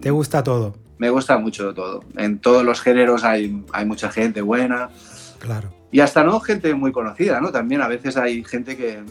¿Te 0.01 0.11
gusta 0.11 0.43
todo? 0.45 0.77
me 0.99 1.11
gusta 1.11 1.39
mucho 1.39 1.73
todo. 1.75 2.03
En 2.17 2.39
todos 2.41 2.65
los 2.65 2.81
géneros 2.81 3.23
hay, 3.25 3.65
hay 3.73 3.85
mucha 3.85 4.11
gente 4.11 4.41
buena. 4.43 4.91
Claro. 5.39 5.73
Y 5.91 6.01
hasta 6.01 6.23
no 6.25 6.39
gente 6.41 6.75
muy 6.75 6.93
conocida, 6.93 7.41
¿no? 7.41 7.51
También 7.51 7.81
a 7.83 7.89
veces 7.89 8.17
hay 8.17 8.45
gente 8.45 8.77
que... 8.77 9.03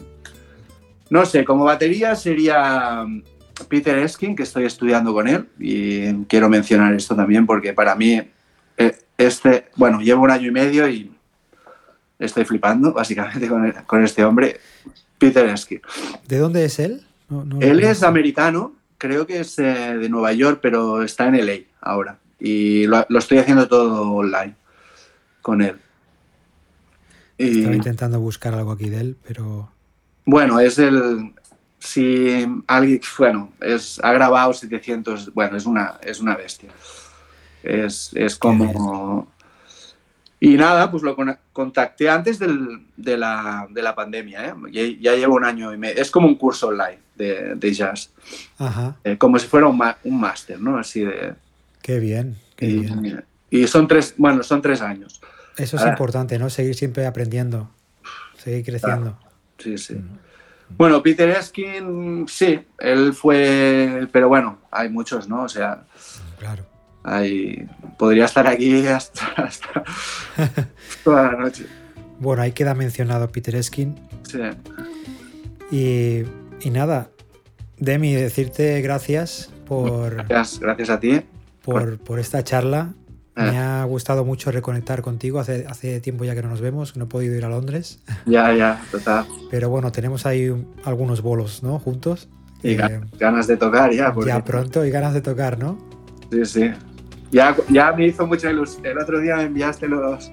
No 1.10 1.24
sé, 1.24 1.44
como 1.44 1.64
batería 1.64 2.14
sería 2.14 3.04
mm, 3.06 3.22
Peter 3.68 3.98
Eskin, 3.98 4.36
que 4.36 4.42
estoy 4.42 4.64
estudiando 4.66 5.12
con 5.14 5.26
él, 5.26 5.48
y 5.58 6.12
quiero 6.26 6.48
mencionar 6.48 6.92
esto 6.94 7.16
también 7.16 7.46
porque 7.46 7.72
para 7.72 7.94
mí, 7.94 8.20
eh, 8.76 8.98
este, 9.16 9.66
bueno, 9.76 10.00
llevo 10.00 10.22
un 10.24 10.30
año 10.30 10.48
y 10.48 10.50
medio 10.52 10.86
y 10.88 11.10
estoy 12.18 12.44
flipando 12.44 12.92
básicamente 12.92 13.48
con, 13.48 13.72
con 13.86 14.04
este 14.04 14.22
hombre, 14.24 14.60
Peter 15.18 15.46
Eskin. 15.46 15.80
¿De 16.28 16.38
dónde 16.38 16.64
es 16.66 16.78
él? 16.78 17.06
No- 17.30 17.58
Él 17.60 17.80
es 17.82 18.02
americano, 18.02 18.74
creo 18.98 19.26
que 19.26 19.40
es 19.40 19.58
eh, 19.58 19.96
de 19.98 20.08
Nueva 20.08 20.32
York, 20.34 20.60
pero 20.62 21.02
está 21.02 21.26
en 21.28 21.44
LA 21.44 21.54
ahora. 21.80 22.18
Y 22.38 22.86
lo, 22.86 23.04
lo 23.08 23.18
estoy 23.18 23.38
haciendo 23.38 23.66
todo 23.66 24.12
online 24.12 24.54
con 25.42 25.62
él. 25.62 25.76
Y, 27.38 27.58
Estaba 27.60 27.76
intentando 27.76 28.20
buscar 28.20 28.52
algo 28.54 28.72
aquí 28.72 28.88
de 28.90 29.00
él, 29.00 29.16
pero 29.26 29.70
bueno, 30.24 30.58
es 30.60 30.78
el. 30.78 31.32
Si 31.78 32.44
alguien. 32.66 33.00
Bueno, 33.16 33.52
es, 33.60 34.00
ha 34.02 34.12
grabado 34.12 34.52
700. 34.52 35.32
Bueno, 35.32 35.56
es 35.56 35.64
una, 35.64 35.94
es 36.02 36.20
una 36.20 36.36
bestia. 36.36 36.70
Es, 37.62 38.10
es 38.14 38.36
como. 38.36 39.28
Y 40.40 40.56
nada, 40.56 40.90
pues 40.90 41.02
lo 41.02 41.16
con- 41.16 41.36
contacté 41.52 42.08
antes 42.08 42.38
del- 42.38 42.86
de, 42.96 43.16
la, 43.16 43.66
de 43.70 43.82
la 43.82 43.94
pandemia. 43.94 44.46
¿eh? 44.48 44.54
Ya, 44.70 44.82
ya 45.12 45.16
llevo 45.16 45.34
un 45.36 45.44
año 45.44 45.72
y 45.72 45.76
medio. 45.78 46.00
Es 46.00 46.10
como 46.12 46.28
un 46.28 46.36
curso 46.36 46.68
online 46.68 46.98
de, 47.16 47.54
de 47.56 47.72
jazz. 47.72 48.10
ajá, 48.58 48.96
Eh, 49.04 49.16
como 49.18 49.38
si 49.38 49.46
fuera 49.48 49.66
un, 49.66 49.80
un 50.04 50.20
máster, 50.20 50.60
¿no? 50.60 50.78
Así 50.78 51.00
de. 51.00 51.34
qué 51.82 51.98
bien, 51.98 52.36
qué 52.56 52.66
Y, 52.66 52.78
bien. 52.80 53.24
y 53.50 53.66
son 53.66 53.88
tres. 53.88 54.14
Bueno, 54.16 54.42
son 54.44 54.62
tres 54.62 54.80
años. 54.80 55.20
Eso 55.58 55.76
es 55.76 55.82
ahora- 55.82 55.92
importante, 55.92 56.38
¿no? 56.38 56.50
Seguir 56.50 56.74
siempre 56.74 57.06
aprendiendo, 57.06 57.70
seguir 58.36 58.64
creciendo. 58.64 59.18
Sí, 59.58 59.76
sí. 59.78 59.94
Mm. 59.94 60.18
Bueno, 60.76 61.02
Peter 61.02 61.28
Eskin, 61.30 62.26
sí, 62.28 62.60
él 62.78 63.14
fue. 63.14 64.06
Pero 64.12 64.28
bueno, 64.28 64.58
hay 64.70 64.88
muchos, 64.90 65.28
¿no? 65.28 65.42
O 65.44 65.48
sea. 65.48 65.84
Claro. 66.38 66.64
Hay, 67.04 67.66
podría 67.98 68.26
estar 68.26 68.46
aquí 68.46 68.86
hasta, 68.86 69.24
hasta 69.36 69.82
toda 71.04 71.32
la 71.32 71.38
noche. 71.38 71.66
Bueno, 72.20 72.42
ahí 72.42 72.52
queda 72.52 72.74
mencionado 72.74 73.30
Peter 73.32 73.54
Eskin. 73.54 73.94
Sí. 74.24 74.40
Y, 75.70 76.24
y 76.66 76.70
nada, 76.70 77.10
Demi, 77.78 78.12
decirte 78.14 78.80
gracias 78.82 79.50
por, 79.66 80.26
Gracias, 80.28 80.58
gracias 80.60 80.90
a 80.90 81.00
ti. 81.00 81.22
por, 81.62 81.98
por 81.98 82.18
esta 82.18 82.42
charla. 82.44 82.92
Me 83.38 83.56
Ah. 83.58 83.82
ha 83.82 83.84
gustado 83.84 84.24
mucho 84.24 84.50
reconectar 84.50 85.00
contigo. 85.02 85.38
Hace, 85.38 85.64
hace 85.68 86.00
tiempo 86.00 86.24
ya 86.24 86.34
que 86.34 86.42
no 86.42 86.48
nos 86.48 86.60
vemos, 86.60 86.96
no 86.96 87.04
he 87.04 87.06
podido 87.06 87.34
ir 87.36 87.44
a 87.44 87.48
Londres. 87.48 88.00
Ya, 88.26 88.52
ya, 88.52 88.82
total. 88.90 89.26
Pero 89.50 89.70
bueno, 89.70 89.92
tenemos 89.92 90.26
ahí 90.26 90.48
un- 90.48 90.66
algunos 90.84 91.22
bolos, 91.22 91.62
¿no? 91.62 91.78
Juntos. 91.78 92.28
Y 92.62 92.72
Eh, 92.72 92.76
ga- 92.78 93.06
ganas 93.18 93.46
de 93.46 93.56
tocar 93.56 93.92
ya. 93.92 94.12
porque- 94.12 94.30
ya 94.30 94.44
pronto 94.44 94.84
y 94.84 94.90
ganas 94.90 95.14
de 95.14 95.20
tocar, 95.20 95.58
¿no? 95.58 95.78
Sí, 96.32 96.44
sí. 96.44 96.70
Ya, 97.30 97.54
ya 97.68 97.92
me 97.92 98.06
hizo 98.06 98.26
mucha 98.26 98.50
ilusión. 98.50 98.84
El 98.86 98.98
otro 98.98 99.20
día 99.20 99.36
me 99.36 99.44
enviaste 99.44 99.86
los, 99.86 100.32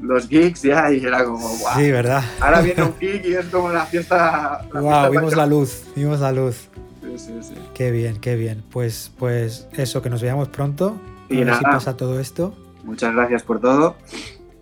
los 0.00 0.26
gigs 0.28 0.62
ya 0.62 0.90
y 0.90 1.04
era 1.04 1.24
como, 1.24 1.38
wow. 1.48 1.58
Sí, 1.76 1.90
¿verdad? 1.92 2.24
Ahora 2.40 2.60
viene 2.62 2.82
un 2.82 2.94
gig 2.98 3.22
y 3.24 3.34
es 3.34 3.46
como 3.46 3.70
la 3.70 3.86
fiesta. 3.86 4.66
la 4.72 4.80
Wow, 4.80 4.90
fiesta 4.90 5.08
vimos 5.10 5.36
la 5.36 5.46
luz, 5.46 5.84
vimos 5.94 6.18
la 6.20 6.32
luz. 6.32 6.68
Sí, 7.02 7.18
sí, 7.18 7.32
sí. 7.42 7.54
Qué 7.74 7.90
bien, 7.90 8.16
qué 8.18 8.34
bien. 8.36 8.64
Pues, 8.72 9.12
pues 9.18 9.68
eso, 9.76 10.02
que 10.02 10.10
nos 10.10 10.22
veamos 10.22 10.48
pronto. 10.48 10.96
A 11.40 11.52
Y 11.52 11.54
si 11.58 11.62
pasa 11.64 11.96
todo 11.96 12.18
esto. 12.20 12.54
Muchas 12.84 13.14
gracias 13.14 13.42
por 13.42 13.60
todo. 13.60 13.96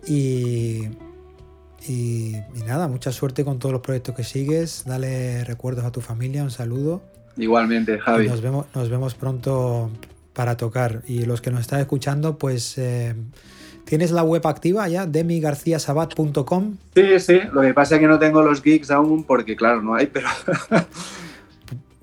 Y, 0.07 0.87
y, 1.87 2.35
y 2.35 2.63
nada, 2.65 2.87
mucha 2.87 3.11
suerte 3.11 3.43
con 3.45 3.59
todos 3.59 3.73
los 3.73 3.81
proyectos 3.81 4.15
que 4.15 4.23
sigues. 4.23 4.83
Dale 4.85 5.43
recuerdos 5.43 5.85
a 5.85 5.91
tu 5.91 6.01
familia, 6.01 6.43
un 6.43 6.51
saludo. 6.51 7.01
Igualmente, 7.37 7.95
Y 7.95 7.99
Javi. 7.99 8.27
nos 8.27 8.41
vemos, 8.41 8.65
nos 8.75 8.89
vemos 8.89 9.15
pronto 9.15 9.89
para 10.33 10.57
tocar. 10.57 11.01
Y 11.07 11.25
los 11.25 11.41
que 11.41 11.49
nos 11.51 11.61
están 11.61 11.79
escuchando, 11.79 12.37
pues 12.37 12.77
eh, 12.77 13.15
tienes 13.85 14.11
la 14.11 14.23
web 14.23 14.45
activa 14.47 14.87
ya, 14.87 15.05
demigarciasabat.com. 15.05 16.75
Sí, 16.95 17.19
sí. 17.19 17.39
Lo 17.53 17.61
que 17.61 17.73
pasa 17.73 17.95
es 17.95 18.01
que 18.01 18.07
no 18.07 18.19
tengo 18.19 18.41
los 18.41 18.61
gigs 18.61 18.91
aún 18.91 19.23
porque, 19.23 19.55
claro, 19.55 19.81
no 19.81 19.95
hay, 19.95 20.07
pero. 20.07 20.27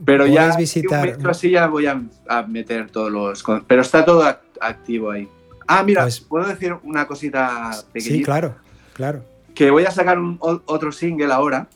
pero 0.05 0.27
ya. 0.27 0.57
Visitar- 0.57 1.16
Un 1.19 1.27
así 1.27 1.51
ya 1.51 1.66
voy 1.66 1.87
a, 1.87 2.01
a 2.29 2.43
meter 2.43 2.91
todos 2.91 3.11
los. 3.11 3.45
Pero 3.66 3.83
está 3.83 4.05
todo 4.05 4.25
activo 4.61 5.11
ahí. 5.11 5.29
Ah, 5.67 5.83
mira, 5.83 6.03
Pues- 6.03 6.21
¿puedo 6.21 6.47
decir 6.49 6.75
una 6.83 7.07
cosita 7.07 7.71
pequeñita? 7.93 8.19
Sí, 8.19 8.23
claro, 8.25 8.55
claro. 8.95 9.25
que 9.55 9.71
voy 9.71 9.85
a 9.85 9.91
sacar 9.91 10.19
un, 10.19 10.39
otro 10.41 10.93
single 10.93 11.33
ahora 11.33 11.69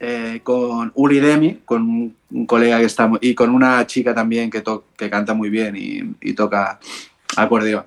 eh, 0.00 0.40
con 0.42 0.90
Uri 0.96 1.20
Demi, 1.20 1.60
con 1.64 1.82
un, 1.82 2.16
un 2.32 2.46
colega 2.46 2.78
que 2.78 2.86
está 2.86 3.10
y 3.20 3.34
con 3.34 3.50
una 3.50 3.86
chica 3.86 4.12
también 4.14 4.50
que, 4.50 4.60
to- 4.60 4.86
que 4.96 5.08
canta 5.08 5.32
muy 5.32 5.48
bien 5.48 5.76
y, 5.76 6.14
y 6.20 6.32
toca 6.34 6.80
acordeón. 7.36 7.84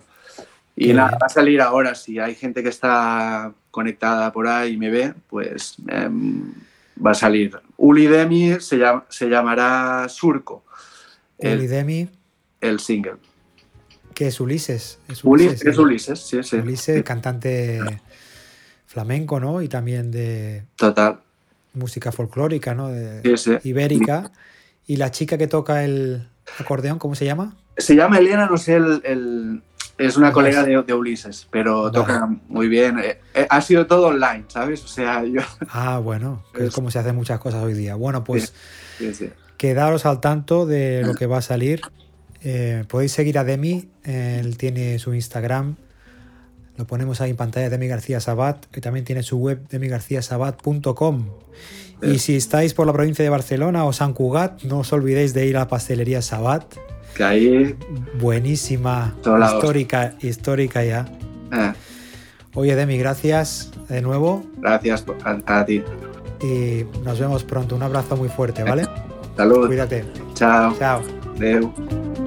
Y 0.78 0.94
nada, 0.94 1.18
va 1.22 1.28
a 1.28 1.30
salir 1.30 1.62
ahora. 1.62 1.94
Si 1.96 2.20
hay 2.20 2.36
gente 2.36 2.64
que 2.64 2.70
está 2.70 3.52
conectada 3.72 4.32
por 4.32 4.48
ahí 4.48 4.74
y 4.74 4.78
me 4.78 4.90
ve, 4.90 5.14
pues 5.30 5.76
em, 5.88 6.52
va 7.06 7.12
a 7.12 7.16
salir. 7.16 7.58
Uli 7.78 8.08
Demi 8.08 8.60
se, 8.62 8.78
llama- 8.78 9.06
se 9.10 9.28
llamará 9.28 10.08
Surco, 10.10 10.64
el, 11.38 11.60
Ulidemi, 11.60 12.08
el 12.62 12.80
single. 12.80 13.16
Que 14.16 14.28
es 14.28 14.40
Ulises. 14.40 14.98
Es 15.08 15.24
Uli- 15.24 15.46
Ulises, 15.48 15.66
es. 15.68 15.78
Ulises, 15.78 16.20
sí, 16.20 16.42
sí. 16.42 16.56
Ulises, 16.56 17.04
cantante 17.04 17.80
flamenco, 18.88 19.40
¿no? 19.40 19.62
Y 19.62 19.68
también 19.68 20.10
de 20.12 20.64
Total. 20.76 21.20
música 21.74 22.12
folclórica, 22.12 22.74
¿no? 22.74 22.88
De- 22.90 23.38
Sí, 23.38 23.58
ibérica. 23.64 24.32
Y 24.88 24.98
la 24.98 25.12
chica 25.12 25.38
que 25.38 25.48
toca 25.48 25.84
el 25.84 26.28
acordeón, 26.60 26.98
¿cómo 27.00 27.16
se 27.16 27.26
llama? 27.26 27.56
Se 27.78 27.96
llama 27.96 28.18
Elena, 28.20 28.48
no 28.48 28.58
sé, 28.58 28.76
el, 28.76 29.02
el- 29.04 29.62
es 29.98 30.18
una 30.18 30.32
colega 30.34 30.64
de, 30.64 30.82
de 30.84 30.94
Ulises, 30.94 31.48
pero 31.52 31.84
Vale. 31.84 31.94
toca 31.94 32.30
muy 32.48 32.68
bien. 32.68 33.00
Eh, 33.00 33.18
eh, 33.34 33.48
ha 33.50 33.62
sido 33.62 33.88
todo 33.88 34.08
online, 34.08 34.44
¿sabes? 34.50 34.84
O 34.84 34.88
sea, 34.88 35.24
yo... 35.24 35.42
Ah, 35.70 36.00
bueno, 36.00 36.44
que 36.54 36.66
es 36.66 36.74
como 36.74 36.92
se 36.92 37.00
hacen 37.00 37.16
muchas 37.16 37.40
cosas 37.40 37.64
hoy 37.64 37.74
día. 37.74 37.96
Bueno, 37.96 38.24
pues 38.24 38.54
sí, 38.98 39.14
sí. 39.14 39.30
quedaros 39.58 40.06
al 40.06 40.20
tanto 40.22 40.66
de 40.66 41.02
lo 41.04 41.16
que 41.16 41.26
va 41.28 41.38
a 41.38 41.42
salir. 41.42 41.82
Eh, 42.48 42.84
podéis 42.88 43.12
seguir 43.12 43.40
a 43.40 43.44
Demi, 43.44 43.90
él 44.04 44.56
tiene 44.58 45.00
su 45.00 45.16
Instagram, 45.16 45.76
lo 46.78 46.86
ponemos 46.86 47.20
ahí 47.20 47.32
en 47.32 47.36
pantalla, 47.38 47.70
Demi 47.72 47.88
García 47.88 48.20
Sabat, 48.20 48.66
y 48.78 48.82
también 48.82 49.04
tiene 49.04 49.24
su 49.24 49.38
web, 49.38 49.68
demigarciasabat.com. 49.70 51.26
Y 52.04 52.20
si 52.20 52.36
estáis 52.36 52.74
por 52.76 52.86
la 52.86 52.94
provincia 52.94 53.24
de 53.24 53.30
Barcelona 53.30 53.84
o 53.86 53.94
San 53.94 54.14
Cugat, 54.14 54.62
no 54.64 54.80
os 54.80 54.94
olvidéis 54.94 55.34
de 55.34 55.48
ir 55.48 55.56
a 55.58 55.62
la 55.62 55.68
pastelería 55.68 56.22
Sabat, 56.22 56.66
Que 57.16 57.24
ahí... 57.24 57.76
buenísima, 58.20 59.16
histórica, 59.56 60.14
histórica 60.22 60.84
ya. 60.84 61.06
eh, 61.52 61.74
Oye, 62.54 62.76
Demi, 62.76 62.98
gracias 62.98 63.72
de 63.90 64.02
nuevo 64.02 64.46
gracias 64.60 65.04
a, 65.24 65.60
a 65.60 65.66
ti. 65.66 65.84
y 66.42 66.86
nos 67.04 67.20
vemos 67.20 67.44
pronto. 67.44 67.76
Un 67.76 67.84
abrazo 67.84 68.16
muy 68.18 68.30
fuerte, 68.30 68.64
¿vale? 68.64 68.86
Salud. 69.36 69.66
Cuídate. 69.68 70.06
Chao. 70.36 70.76
Chao. 70.78 71.02
Adeu. 71.38 72.25